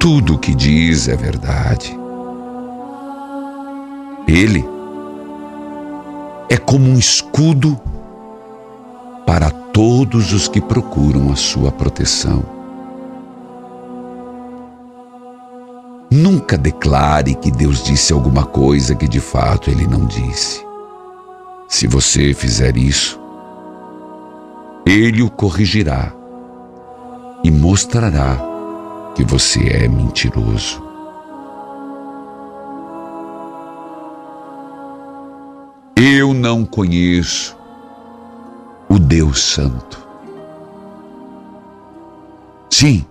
[0.00, 1.96] Tudo o que diz é verdade.
[4.26, 4.79] Ele
[6.50, 7.80] é como um escudo
[9.24, 12.42] para todos os que procuram a sua proteção.
[16.10, 20.66] Nunca declare que Deus disse alguma coisa que de fato ele não disse.
[21.68, 23.20] Se você fizer isso,
[24.84, 26.12] ele o corrigirá
[27.44, 28.36] e mostrará
[29.14, 30.89] que você é mentiroso.
[36.02, 37.54] Eu não conheço
[38.88, 40.02] o Deus Santo.
[42.70, 43.04] Sim,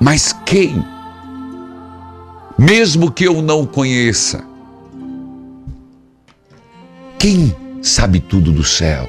[0.00, 0.84] mas quem?
[2.58, 4.44] Mesmo que eu não conheça,
[7.16, 9.08] quem sabe tudo do céu?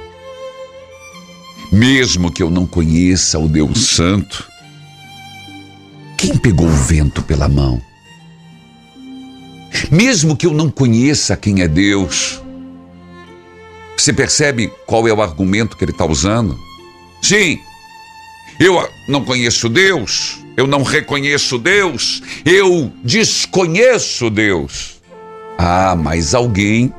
[1.72, 4.48] Mesmo que eu não conheça o Deus Santo,
[6.20, 7.82] quem pegou o vento pela mão?
[9.90, 12.44] Mesmo que eu não conheça quem é Deus,
[13.98, 16.58] você percebe qual é o argumento que ele está usando?
[17.22, 17.60] Sim,
[18.60, 25.02] eu não conheço Deus, eu não reconheço Deus, eu desconheço Deus.
[25.58, 26.92] Ah, mas alguém.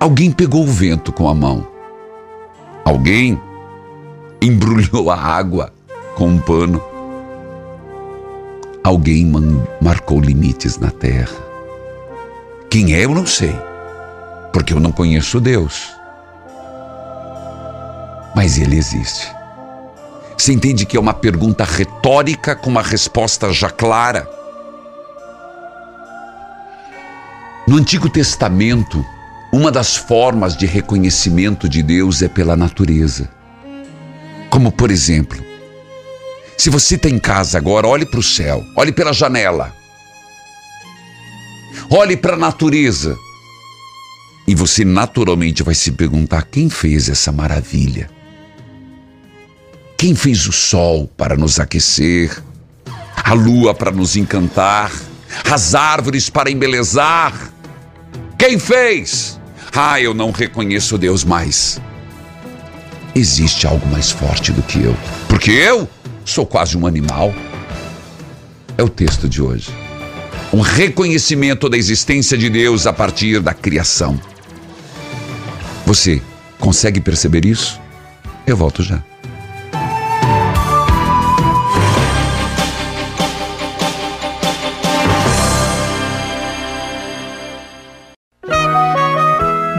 [0.00, 1.66] Alguém pegou o vento com a mão.
[2.84, 3.40] Alguém
[4.40, 5.72] embrulhou a água
[6.14, 6.82] com um pano.
[8.82, 9.30] Alguém
[9.80, 11.36] marcou limites na terra.
[12.70, 13.54] Quem é, eu não sei
[14.56, 15.92] porque eu não conheço Deus.
[18.34, 19.30] Mas Ele existe.
[20.34, 24.26] Você entende que é uma pergunta retórica com uma resposta já clara?
[27.68, 29.04] No Antigo Testamento,
[29.52, 33.28] uma das formas de reconhecimento de Deus é pela natureza.
[34.48, 35.38] Como, por exemplo,
[36.56, 39.76] se você está em casa agora, olhe para o céu, olhe pela janela,
[41.90, 43.18] olhe para a natureza
[44.46, 48.08] e você naturalmente vai se perguntar: quem fez essa maravilha?
[49.98, 52.42] Quem fez o sol para nos aquecer,
[53.24, 54.92] a lua para nos encantar,
[55.50, 57.52] as árvores para embelezar?
[58.38, 59.40] Quem fez?
[59.74, 61.80] Ah, eu não reconheço Deus mais.
[63.14, 64.94] Existe algo mais forte do que eu,
[65.28, 65.88] porque eu
[66.24, 67.34] sou quase um animal.
[68.76, 69.70] É o texto de hoje.
[70.52, 74.20] Um reconhecimento da existência de Deus a partir da criação.
[75.86, 76.20] Você
[76.58, 77.80] consegue perceber isso?
[78.44, 79.00] Eu volto já.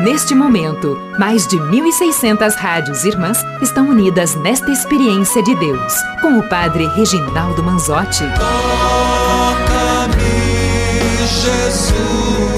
[0.02, 6.50] Neste momento, mais de 1.600 rádios irmãs estão unidas nesta experiência de Deus, com o
[6.50, 8.24] Padre Reginaldo Manzotti.
[8.40, 9.68] Toca-me,
[11.28, 12.57] Jesus,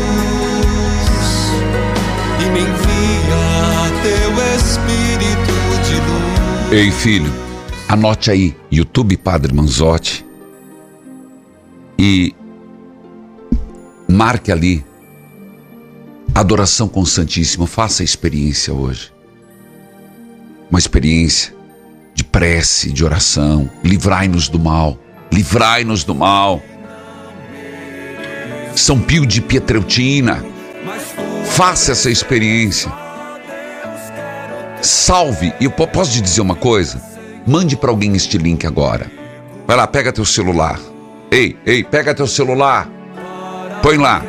[6.71, 7.33] Ei, filho,
[7.87, 10.23] anote aí, YouTube Padre Manzotti.
[11.97, 12.35] E
[14.07, 14.85] marque ali
[16.35, 17.65] adoração com o Santíssimo.
[17.65, 19.11] Faça a experiência hoje.
[20.69, 21.55] Uma experiência
[22.13, 23.67] de prece, de oração.
[23.83, 24.95] Livrai-nos do mal.
[25.33, 26.61] Livrai-nos do mal.
[28.75, 30.45] São Pio de Pietreutina.
[31.45, 33.08] Faça essa experiência.
[34.81, 35.53] Salve.
[35.59, 37.01] E eu posso te dizer uma coisa?
[37.45, 39.11] Mande para alguém este link agora.
[39.67, 40.79] Vai lá, pega teu celular.
[41.31, 42.89] Ei, ei, pega teu celular.
[43.81, 44.23] Põe lá.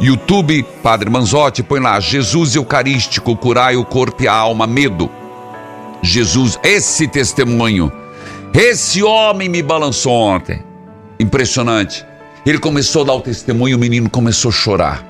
[0.00, 2.00] YouTube, Padre Manzotti, põe lá.
[2.00, 5.10] Jesus Eucarístico, curai o corpo e a alma, medo.
[6.02, 7.92] Jesus, esse testemunho.
[8.54, 10.62] Esse homem me balançou ontem.
[11.18, 12.04] Impressionante.
[12.44, 15.06] Ele começou a dar o testemunho, o menino começou a chorar.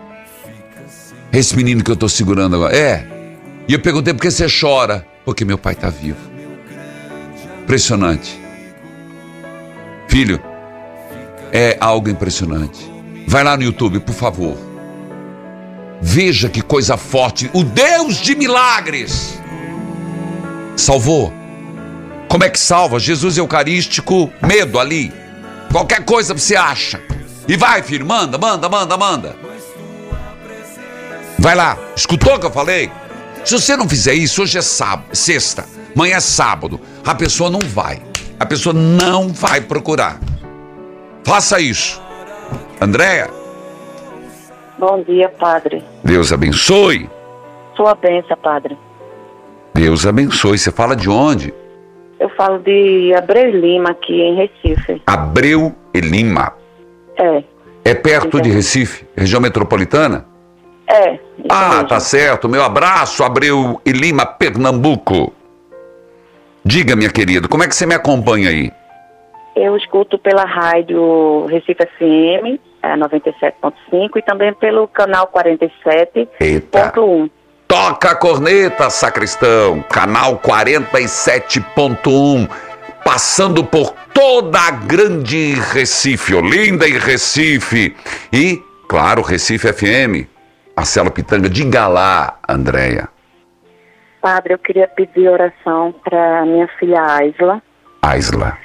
[1.33, 2.77] Esse menino que eu estou segurando agora.
[2.77, 3.07] É,
[3.69, 5.07] e eu perguntei por que você chora?
[5.25, 6.19] Porque meu pai está vivo.
[7.63, 8.41] Impressionante.
[10.09, 10.43] Filho,
[11.53, 12.91] é algo impressionante.
[13.27, 14.57] Vai lá no YouTube, por favor.
[16.01, 17.49] Veja que coisa forte.
[17.53, 19.41] O Deus de milagres
[20.77, 21.33] salvou.
[22.29, 22.99] Como é que salva?
[22.99, 25.13] Jesus Eucarístico, medo ali.
[25.71, 27.01] Qualquer coisa você acha.
[27.47, 29.37] E vai, filho, manda, manda, manda, manda.
[31.39, 31.79] Vai lá.
[31.95, 32.91] Escutou o que eu falei?
[33.45, 35.65] Se você não fizer isso, hoje é sábado, sexta.
[35.95, 36.81] Amanhã é sábado.
[37.05, 38.01] A pessoa não vai.
[38.39, 40.19] A pessoa não vai procurar.
[41.25, 42.01] Faça isso.
[42.81, 43.29] Andréia,
[44.79, 45.85] Bom dia, padre.
[46.03, 47.09] Deus abençoe.
[47.77, 48.77] Sua benção, padre.
[49.73, 50.59] Deus abençoe.
[50.59, 51.55] Você fala de onde?
[52.19, 55.01] Eu falo de Abreu Lima, aqui em Recife.
[55.07, 56.53] Abreu e Lima.
[57.17, 57.45] É,
[57.85, 60.27] É perto de Recife, região metropolitana?
[60.93, 61.19] É.
[61.49, 62.49] Ah, tá certo.
[62.49, 65.33] Meu abraço, Abreu e Lima, Pernambuco.
[66.65, 68.71] Diga, minha querida, como é que você me acompanha aí?
[69.55, 76.29] Eu escuto pela rádio Recife FM, é, 97.5, e também pelo canal 47.1.
[76.41, 76.91] Eita.
[77.69, 79.83] Toca a corneta, sacristão.
[79.91, 82.49] Canal 47.1.
[83.05, 87.97] Passando por toda a grande Recife, Olinda e Recife.
[88.33, 90.29] E, claro, Recife FM.
[90.83, 93.09] Marcelo Pitanga, diga lá, Andréia.
[94.21, 97.63] Padre, eu queria pedir oração para minha filha Aisla,
[98.03, 98.59] Aisla.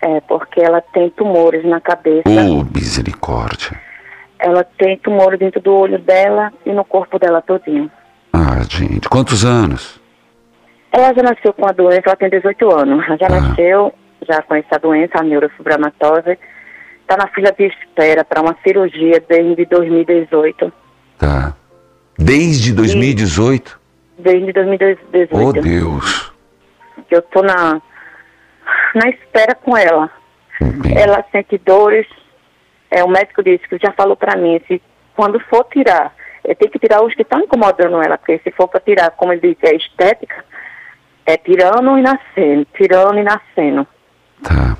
[0.00, 2.28] é, porque ela tem tumores na cabeça.
[2.28, 3.76] Oh, misericórdia.
[4.38, 7.90] Ela tem tumores dentro do olho dela e no corpo dela todinho.
[8.32, 10.00] Ah, gente, quantos anos?
[10.92, 13.04] Ela já nasceu com a doença, ela tem 18 anos.
[13.04, 13.92] Ela já nasceu,
[14.28, 16.38] já com essa doença, a neurofibromatose.
[17.00, 20.72] Está na fila de espera para uma cirurgia desde 2018.
[21.18, 21.54] Tá.
[22.18, 23.78] Desde 2018?
[24.18, 25.28] Desde 2018.
[25.36, 26.32] Oh, Deus.
[27.10, 27.80] Eu tô na,
[28.94, 30.10] na espera com ela.
[30.96, 32.06] Ela sente dores.
[32.90, 34.80] É, o médico disse que já falou para mim, se
[35.14, 36.14] quando for tirar,
[36.44, 39.32] é, tem que tirar os que estão incomodando ela, porque se for para tirar, como
[39.32, 40.44] ele disse, é estética,
[41.26, 43.86] é tirando e nascendo, tirando e nascendo.
[44.42, 44.76] Tá.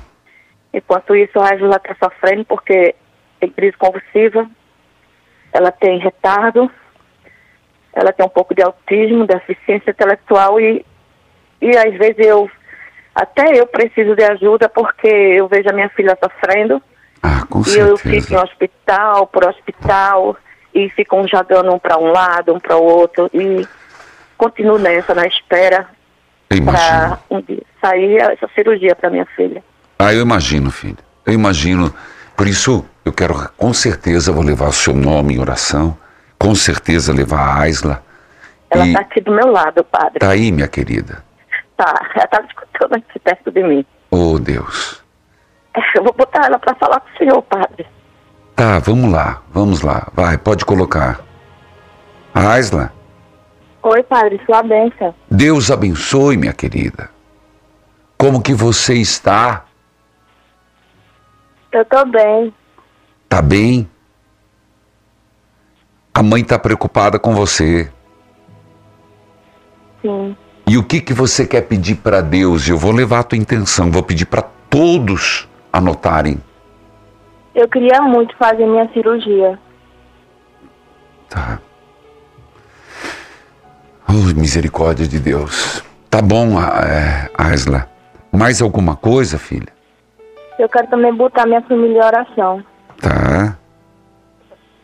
[0.73, 2.95] Enquanto isso, a Angela está sofrendo porque
[3.39, 4.49] tem crise convulsiva,
[5.53, 6.69] ela tem retardo,
[7.93, 10.85] ela tem um pouco de autismo, deficiência intelectual e,
[11.61, 12.49] e às vezes eu,
[13.15, 16.81] até eu preciso de ajuda porque eu vejo a minha filha sofrendo
[17.21, 18.27] Ah, com e eu certeza.
[18.27, 20.37] fico em hospital, por hospital
[20.73, 23.67] e ficam jogando um para um lado, um para o outro e
[24.37, 25.87] continuo nessa, na espera
[26.63, 29.63] para um dia sair essa cirurgia para minha filha.
[29.97, 30.97] Ah, eu imagino, filho.
[31.25, 31.93] Eu imagino.
[32.35, 35.97] Por isso, eu quero, com certeza, vou levar o seu nome em oração.
[36.37, 38.03] Com certeza, levar a Aisla.
[38.69, 40.19] Ela está aqui do meu lado, padre.
[40.19, 41.23] tá aí, minha querida.
[41.75, 43.85] Tá, ela tá escutando aqui perto de mim.
[44.11, 45.03] Oh, Deus.
[45.95, 47.85] Eu vou botar ela para falar com o senhor, padre.
[48.55, 50.07] Tá, vamos lá, vamos lá.
[50.13, 51.19] Vai, pode colocar.
[52.33, 52.91] Aisla,
[53.81, 55.15] Oi, padre, sua benção.
[55.31, 57.09] Deus abençoe, minha querida.
[58.17, 59.65] Como que você está?
[61.71, 62.53] Eu tô bem.
[63.29, 63.87] Tá bem?
[66.13, 67.89] A mãe tá preocupada com você.
[70.01, 70.35] Sim.
[70.67, 72.67] E o que que você quer pedir para Deus?
[72.67, 76.37] Eu vou levar a tua intenção, vou pedir para todos anotarem.
[77.55, 79.59] Eu queria muito fazer minha cirurgia.
[81.29, 81.59] Tá.
[84.07, 85.83] Oh, misericórdia de Deus.
[86.09, 87.87] Tá bom, a- é, Aisla.
[88.31, 89.67] Mais alguma coisa, filha?
[90.57, 92.63] Eu quero também botar minha família em oração.
[93.01, 93.57] Tá,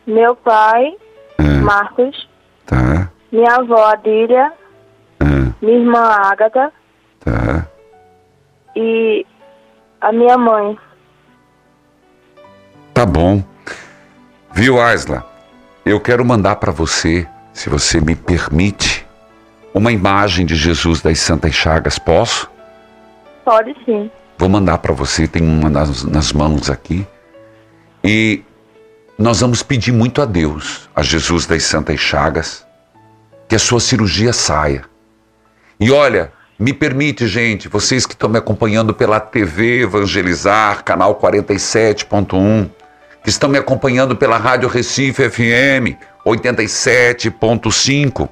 [0.06, 0.96] Meu pai,
[1.38, 1.42] É.
[1.42, 2.28] Marcos,
[2.64, 4.52] tá, minha avó Adília,
[5.20, 6.72] ah, minha irmã Ágata
[7.20, 7.66] tá.
[8.74, 9.26] e
[10.00, 10.78] a minha mãe.
[12.94, 13.42] Tá bom.
[14.52, 15.26] Viu, Aisla?
[15.84, 19.06] Eu quero mandar para você, se você me permite,
[19.74, 21.98] uma imagem de Jesus das Santas Chagas.
[21.98, 22.50] Posso?
[23.44, 24.10] Pode sim.
[24.38, 27.06] Vou mandar para você, tem uma nas, nas mãos aqui.
[28.08, 28.44] E
[29.18, 32.64] nós vamos pedir muito a Deus, a Jesus das Santas Chagas,
[33.48, 34.84] que a sua cirurgia saia.
[35.80, 42.70] E olha, me permite, gente, vocês que estão me acompanhando pela TV Evangelizar, canal 47.1,
[43.24, 48.28] que estão me acompanhando pela Rádio Recife FM 87.5.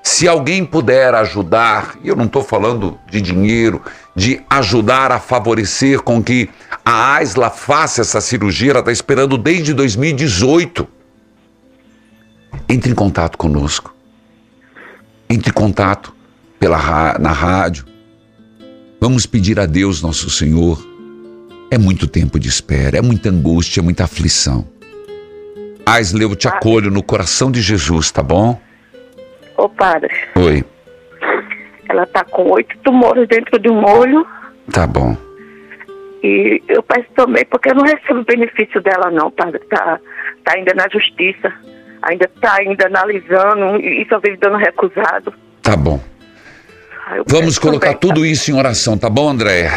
[0.00, 3.82] Se alguém puder ajudar, e eu não estou falando de dinheiro,
[4.14, 6.48] de ajudar a favorecer com que
[6.84, 10.86] a Aisla faça essa cirurgia, ela está esperando desde 2018.
[12.68, 13.94] Entre em contato conosco.
[15.28, 16.14] Entre em contato
[16.58, 17.86] pela, na rádio.
[19.00, 20.86] Vamos pedir a Deus, nosso Senhor.
[21.70, 24.66] É muito tempo de espera, é muita angústia, é muita aflição.
[25.84, 28.60] Aisla, eu te acolho no coração de Jesus, tá bom?
[29.56, 30.64] Ô, padre, Oi,
[31.88, 34.26] ela tá com oito tumores dentro de um olho
[34.70, 35.16] tá bom.
[36.22, 39.58] e eu peço também, porque eu não recebo benefício dela não, padre.
[39.68, 39.98] Tá,
[40.44, 41.52] tá ainda na justiça,
[42.02, 45.32] ainda tá ainda analisando e só vive dando recusado.
[45.62, 46.00] Tá bom.
[47.16, 49.70] eu Vamos colocar também, tudo isso em oração, tá bom, Andréia?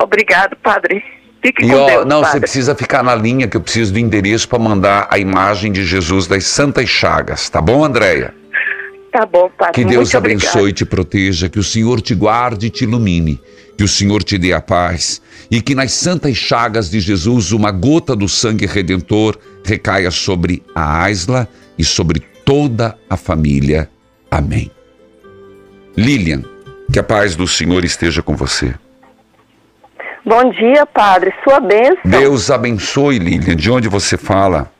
[0.00, 1.02] Obrigado, padre.
[1.42, 2.40] Fique E com ó, Deus, não, você padre.
[2.40, 6.26] precisa ficar na linha que eu preciso do endereço para mandar a imagem de Jesus
[6.26, 8.34] das Santas Chagas, tá bom, Andréia?
[9.18, 9.74] Tá bom, padre.
[9.74, 13.40] Que Deus Muito abençoe e te proteja, que o Senhor te guarde e te ilumine,
[13.76, 17.72] que o Senhor te dê a paz e que nas santas chagas de Jesus uma
[17.72, 23.90] gota do sangue redentor recaia sobre a Aisla e sobre toda a família.
[24.30, 24.70] Amém.
[25.96, 26.44] Lilian,
[26.92, 28.72] que a paz do Senhor esteja com você.
[30.24, 31.34] Bom dia, padre.
[31.42, 31.98] Sua bênção.
[32.04, 33.56] Deus abençoe, Lilian.
[33.56, 34.70] De onde você fala?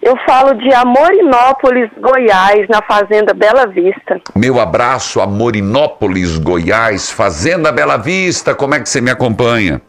[0.00, 4.20] Eu falo de Amorinópolis, Goiás, na Fazenda Bela Vista.
[4.34, 8.54] Meu abraço a Morinópolis, Goiás, Fazenda Bela Vista.
[8.54, 9.82] Como é que você me acompanha?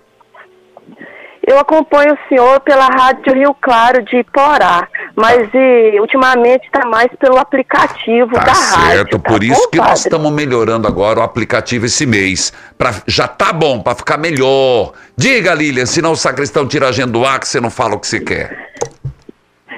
[1.46, 7.10] Eu acompanho o senhor pela Rádio Rio Claro de Iporá, mas e, ultimamente está mais
[7.20, 8.92] pelo aplicativo Tá da rádio.
[8.92, 10.00] certo, tá por isso bom, que nós padre?
[10.02, 12.54] estamos melhorando agora o aplicativo esse mês.
[12.78, 14.92] Pra, já tá bom, para ficar melhor.
[15.18, 18.00] Diga, Lilian, senão o sacristão tira a agenda do ar que você não fala o
[18.00, 18.70] que você quer.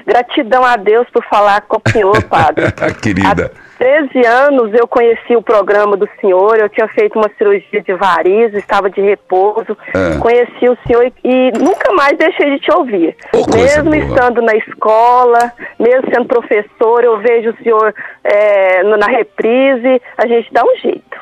[0.06, 2.64] Gratidão a Deus por falar com o senhor, padre.
[3.00, 3.52] Querida.
[3.78, 8.58] 13 anos eu conheci o programa do senhor, eu tinha feito uma cirurgia de varizes,
[8.58, 10.18] estava de repouso, É.
[10.20, 13.16] conheci o senhor e, e nunca mais deixei de te ouvir.
[13.32, 13.96] coisa mesmo boa.
[13.96, 17.92] estando na escola, mesmo sendo professor, eu vejo o senhor
[18.22, 21.18] é, na reprise, a gente dá um jeito.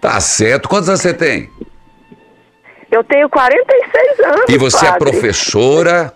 [0.00, 0.68] Tá certo.
[0.68, 1.48] Quantos anos você tem?
[2.90, 4.44] Eu tenho 46 anos.
[4.48, 5.10] E você é padre.
[5.10, 6.12] professora?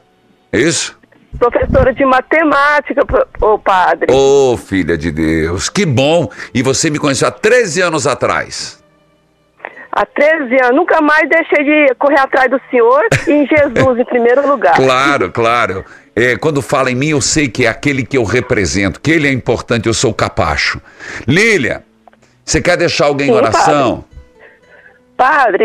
[0.53, 0.99] É isso?
[1.39, 3.03] Professora de matemática,
[3.41, 4.13] ô padre.
[4.13, 6.29] Ô, filha de Deus, que bom!
[6.55, 8.83] E você me conheceu há 13 anos atrás.
[9.91, 14.05] Há 13 anos, nunca mais deixei de correr atrás do senhor e em Jesus em
[14.05, 14.75] primeiro lugar.
[14.85, 15.85] Claro, claro.
[16.17, 19.27] É, quando fala em mim, eu sei que é aquele que eu represento, que ele
[19.27, 20.81] é importante, eu sou o capacho.
[21.27, 21.85] Lília,
[22.45, 23.97] você quer deixar alguém em Sim, oração?
[23.97, 24.14] Padre,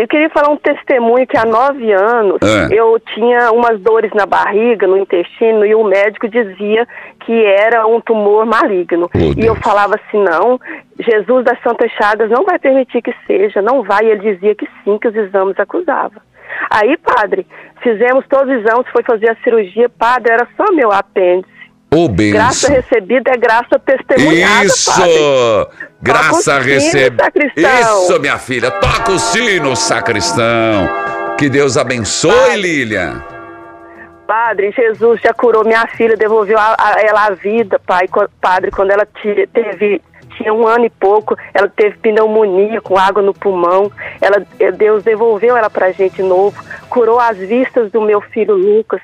[0.00, 2.74] eu queria falar um testemunho que há nove anos É.
[2.74, 6.86] eu tinha umas dores na barriga, no intestino, e o médico dizia
[7.20, 9.10] que era um tumor maligno.
[9.36, 10.58] e eu falava assim, não,
[10.98, 14.04] Jesus das Santas Chagas não vai permitir que seja, não vai.
[14.04, 16.22] E ele dizia que sim, que os exames acusavam.
[16.70, 17.46] Aí, padre,
[17.82, 21.59] fizemos todos os exames, foi fazer a cirurgia, padre, era só meu apêndice.
[21.92, 24.92] Ô, Graça recebida é graça testemunhada, Isso!
[24.92, 25.88] padre.
[26.00, 27.24] Graça recebida.
[27.56, 28.70] Isso, minha filha.
[28.70, 30.88] Toca o sino, sacristão.
[31.36, 33.22] Que Deus abençoe, Lilian.
[34.26, 38.06] Padre, Jesus já curou minha filha, devolveu a, a- ela a vida, pai.
[38.40, 40.00] Padre, quando ela te- teve
[40.36, 43.90] tinha um ano e pouco, ela teve pneumonia com água no pulmão.
[44.20, 46.56] Ela, eh, Deus devolveu ela pra gente novo,
[46.88, 49.00] curou as vistas do meu filho Lucas,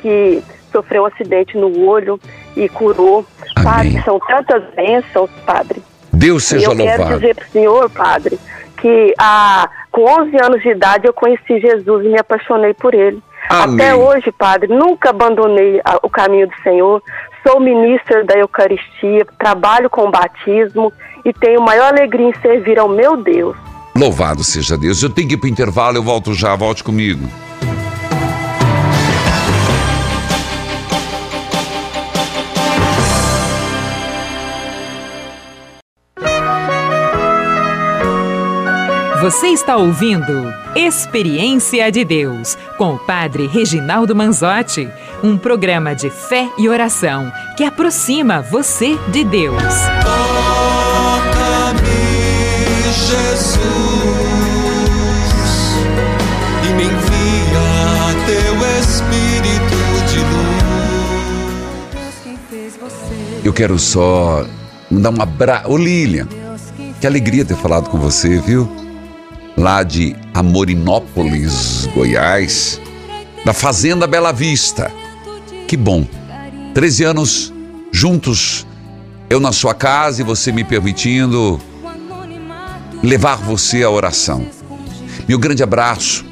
[0.00, 2.18] que sofreu um acidente no olho
[2.56, 3.24] e curou.
[3.62, 5.82] Padre, são tantas bênçãos, Padre.
[6.12, 7.20] Deus E seja eu quero louvado.
[7.20, 8.38] dizer para o senhor, padre,
[8.80, 13.22] que ah, com 11 anos de idade eu conheci Jesus e me apaixonei por ele.
[13.48, 13.86] Amém.
[13.86, 17.02] Até hoje, padre, nunca abandonei o caminho do Senhor.
[17.46, 20.92] Sou ministra da Eucaristia, trabalho com o batismo
[21.24, 23.56] e tenho maior alegria em servir ao meu Deus.
[23.96, 25.02] Louvado seja Deus.
[25.02, 26.54] Eu tenho que ir pro intervalo, eu volto já.
[26.56, 27.26] Volte comigo.
[39.20, 44.88] Você está ouvindo Experiência de Deus com o Padre Reginaldo Manzotti,
[45.24, 49.60] um programa de fé e oração que aproxima você de Deus.
[50.04, 51.82] Toca-me,
[52.92, 53.58] Jesus,
[56.62, 59.78] e me envia teu Espírito
[60.12, 60.20] de
[62.30, 63.44] luz.
[63.44, 64.46] Eu quero só
[64.88, 65.68] dar um abraço.
[65.72, 66.28] Ô Lilian,
[67.00, 68.87] que alegria ter falado com você, viu?
[69.58, 72.80] Lá de Amorinópolis, Goiás,
[73.44, 74.88] da Fazenda Bela Vista.
[75.66, 76.06] Que bom.
[76.74, 77.52] 13 anos
[77.90, 78.64] juntos,
[79.28, 81.60] eu na sua casa e você me permitindo
[83.02, 84.46] levar você à oração.
[85.28, 86.24] Meu grande abraço.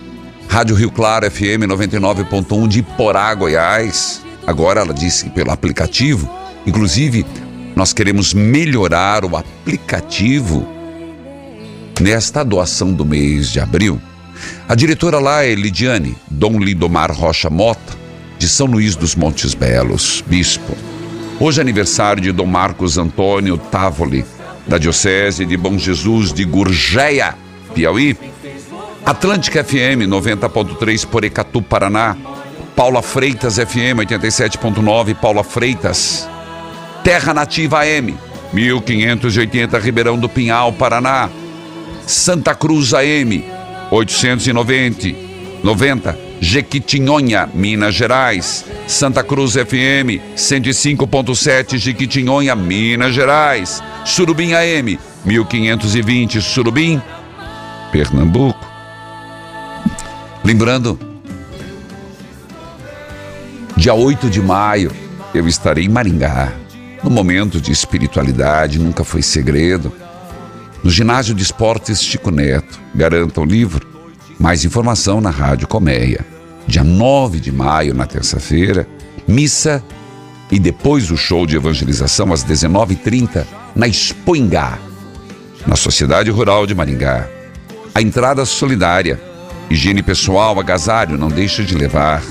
[0.48, 4.22] Rádio Rio Claro FM 99.1 de Iporá, Goiás.
[4.46, 6.30] Agora ela disse pelo aplicativo.
[6.64, 7.26] Inclusive,
[7.74, 10.75] nós queremos melhorar o aplicativo
[12.00, 14.00] nesta doação do mês de abril.
[14.68, 17.96] A diretora lá é Lidiane Dom Lindomar Rocha Mota,
[18.38, 20.76] de São Luís dos Montes Belos, bispo.
[21.40, 24.24] Hoje é aniversário de Dom Marcos Antônio Távoli,
[24.66, 27.34] da Diocese de Bom Jesus de Gurgeia,
[27.74, 28.16] Piauí.
[29.04, 32.16] Atlântica FM 90.3 Porecatu, Paraná.
[32.74, 36.28] Paula Freitas FM 87.9 Paula Freitas.
[37.02, 38.14] Terra Nativa AM
[38.52, 41.30] 1580 Ribeirão do Pinhal, Paraná.
[42.06, 43.44] Santa Cruz AM
[43.90, 45.26] 890
[45.62, 48.64] 90 Jequitinhonha, Minas Gerais.
[48.86, 53.82] Santa Cruz FM 105.7 Jequitinhonha, Minas Gerais.
[54.04, 57.02] Surubim AM 1520 Surubim,
[57.90, 58.64] Pernambuco.
[60.44, 60.98] Lembrando,
[63.76, 64.92] dia 8 de maio
[65.34, 66.52] eu estarei em Maringá.
[67.02, 69.92] No momento de espiritualidade, nunca foi segredo.
[70.86, 72.80] No ginásio de esportes Chico Neto.
[72.94, 73.84] Garanta o livro.
[74.38, 76.24] Mais informação na Rádio Colmeia.
[76.64, 78.86] Dia 9 de maio, na terça-feira,
[79.26, 79.82] missa
[80.48, 84.78] e depois o show de evangelização às 19h30 na Expoingá,
[85.66, 87.28] na Sociedade Rural de Maringá.
[87.92, 89.20] A entrada solidária,
[89.68, 92.22] higiene pessoal, agasalho, não deixe de levar.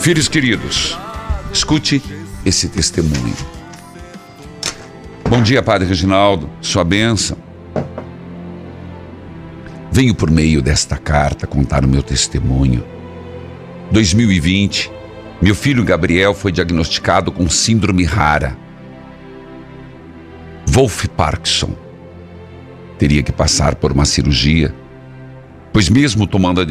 [0.00, 0.98] Filhos queridos,
[1.52, 2.02] escute
[2.44, 3.36] esse testemunho.
[5.28, 7.49] Bom dia, Padre Reginaldo, sua bênção.
[10.00, 12.82] Venho por meio desta carta contar o meu testemunho.
[13.90, 14.90] 2020,
[15.42, 18.56] meu filho Gabriel foi diagnosticado com síndrome rara.
[20.66, 21.74] Wolf Parkinson.
[22.96, 24.74] Teria que passar por uma cirurgia,
[25.70, 26.62] pois, mesmo tomando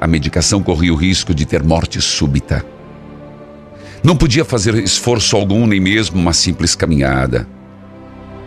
[0.00, 2.64] a medicação, corria o risco de ter morte súbita.
[4.00, 7.48] Não podia fazer esforço algum, nem mesmo uma simples caminhada.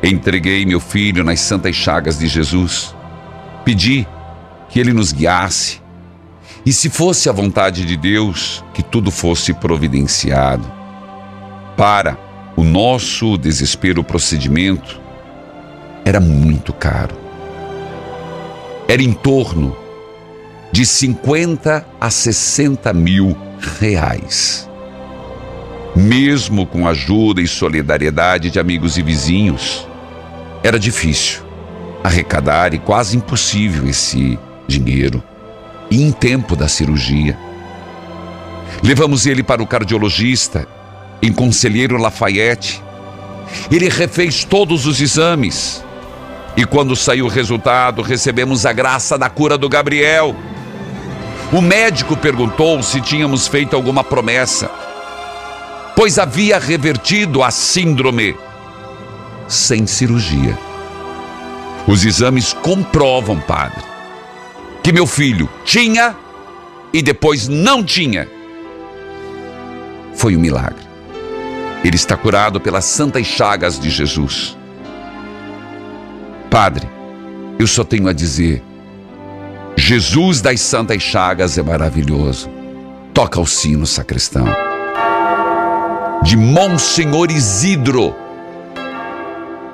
[0.01, 2.95] Entreguei meu filho nas santas chagas de Jesus.
[3.65, 4.07] Pedi
[4.70, 5.82] que ele nos guiasse.
[6.65, 10.72] E se fosse a vontade de Deus, que tudo fosse providenciado.
[11.76, 12.17] Para
[12.55, 14.99] o nosso desespero, o procedimento
[16.05, 17.15] era muito caro.
[18.88, 19.76] Era em torno
[20.72, 23.38] de 50 a 60 mil
[23.80, 24.70] reais.
[25.95, 29.88] Mesmo com ajuda e solidariedade de amigos e vizinhos,
[30.63, 31.41] era difícil
[32.03, 34.38] arrecadar e quase impossível esse
[34.70, 35.22] dinheiro
[35.91, 37.38] e em tempo da cirurgia.
[38.84, 40.67] Levamos ele para o cardiologista
[41.22, 42.82] em Conselheiro Lafayette.
[43.72, 45.84] Ele refez todos os exames.
[46.55, 50.36] E quando saiu o resultado, recebemos a graça da cura do Gabriel.
[51.51, 54.70] O médico perguntou se tínhamos feito alguma promessa,
[55.95, 58.36] pois havia revertido a síndrome
[59.47, 60.57] sem cirurgia.
[61.88, 63.84] Os exames comprovam, padre,
[64.89, 66.15] que meu filho tinha
[66.91, 68.27] e depois não tinha.
[70.15, 70.83] Foi um milagre.
[71.83, 74.57] Ele está curado pelas santas chagas de Jesus.
[76.49, 76.89] Padre,
[77.59, 78.63] eu só tenho a dizer:
[79.77, 82.49] Jesus das santas chagas é maravilhoso.
[83.13, 84.47] Toca o sino, sacristão.
[86.23, 88.15] De Monsenhor Isidro,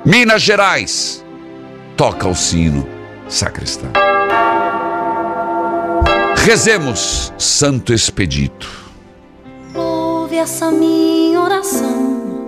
[0.04, 1.24] Minas Gerais.
[1.96, 2.86] Toca o sino,
[3.26, 3.90] sacristão.
[6.46, 8.70] Rezemos, Santo Expedito.
[9.74, 12.46] Ouve essa minha oração,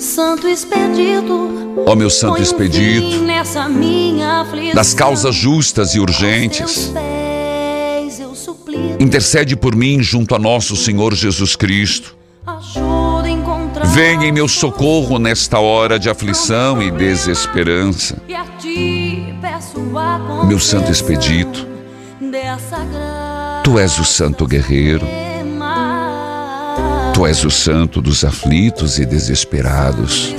[0.00, 1.84] Santo Expedito.
[1.86, 3.24] Ó meu Santo Expedito,
[4.40, 6.92] aflição, das causas justas e urgentes,
[8.98, 12.16] intercede por mim junto a nosso Senhor Jesus Cristo.
[13.94, 18.16] Venha em meu socorro nesta hora de aflição e desesperança.
[18.26, 21.76] e a ti peço a Meu Santo Expedito.
[23.66, 25.04] Tu és o Santo Guerreiro,
[27.12, 30.36] tu és o Santo dos aflitos e desesperados,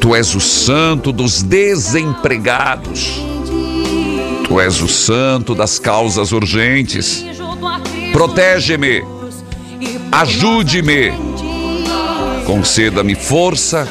[0.00, 3.20] tu és o Santo dos desempregados,
[4.46, 7.26] tu és o Santo das causas urgentes.
[8.12, 9.02] Protege-me,
[10.12, 11.12] ajude-me,
[12.46, 13.88] conceda-me força,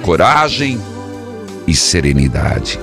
[0.00, 0.80] coragem
[1.66, 2.80] e serenidade.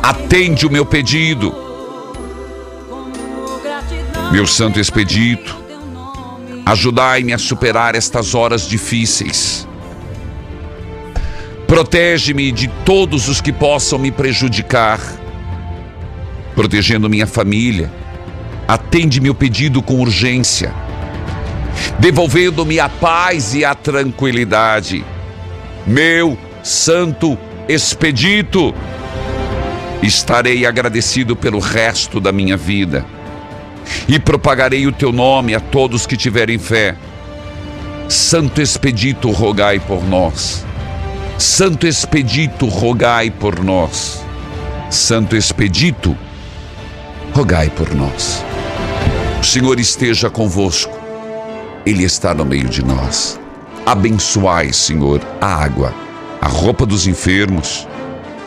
[0.00, 1.71] Atende o meu pedido,
[4.32, 5.54] meu Santo Expedito.
[6.64, 9.68] Ajudai-me a superar estas horas difíceis.
[11.66, 14.98] Protege-me de todos os que possam me prejudicar,
[16.54, 17.92] protegendo minha família.
[18.66, 20.72] Atende meu pedido com urgência,
[21.98, 25.04] devolvendo-me a paz e a tranquilidade.
[25.86, 27.36] Meu Santo
[27.68, 28.74] Expedito,
[30.02, 33.04] estarei agradecido pelo resto da minha vida
[34.08, 36.96] e propagarei o teu nome a todos que tiverem fé.
[38.08, 40.64] Santo Expedito, rogai por nós.
[41.38, 44.22] Santo Expedito, rogai por nós.
[44.90, 46.16] Santo Expedito,
[47.34, 48.44] rogai por nós.
[49.40, 50.96] O Senhor esteja convosco,
[51.84, 53.40] Ele está no meio de nós.
[53.84, 55.92] Abençoai, Senhor, a água,
[56.40, 57.88] a roupa dos enfermos,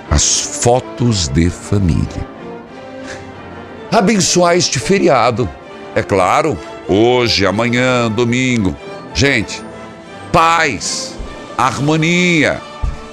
[0.10, 2.35] as fotos de família.
[3.96, 5.50] Abençoar este feriado,
[5.96, 8.76] é claro, hoje, amanhã, domingo.
[9.14, 9.64] Gente,
[10.34, 11.16] paz,
[11.58, 12.62] harmonia.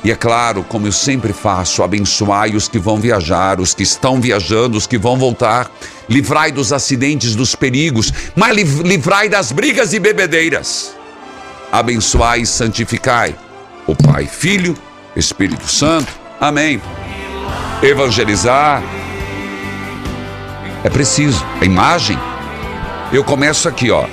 [0.02, 4.20] E é claro, como eu sempre faço, abençoai os que vão viajar, os que estão
[4.20, 5.70] viajando, os que vão voltar.
[6.08, 10.96] Livrai dos acidentes, dos perigos, mas livrai das brigas e bebedeiras.
[11.70, 13.36] Abençoai e santificai
[13.86, 14.76] o Pai, Filho,
[15.14, 16.12] Espírito Santo.
[16.40, 16.82] Amém.
[17.80, 18.82] Evangelizar
[20.84, 21.44] é preciso.
[21.60, 22.18] A imagem.
[23.12, 24.06] Eu começo aqui, ó.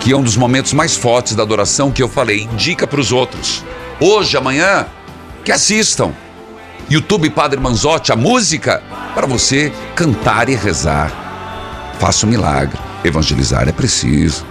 [0.00, 2.42] Que é um dos momentos mais fortes da adoração que eu falei.
[2.42, 3.64] Indica para os outros.
[4.00, 4.86] Hoje, amanhã,
[5.44, 6.12] que assistam.
[6.88, 8.82] YouTube Padre Manzotti, a música
[9.14, 11.10] para você cantar e rezar.
[11.98, 12.78] Faça um milagre.
[13.02, 14.44] Evangelizar é preciso.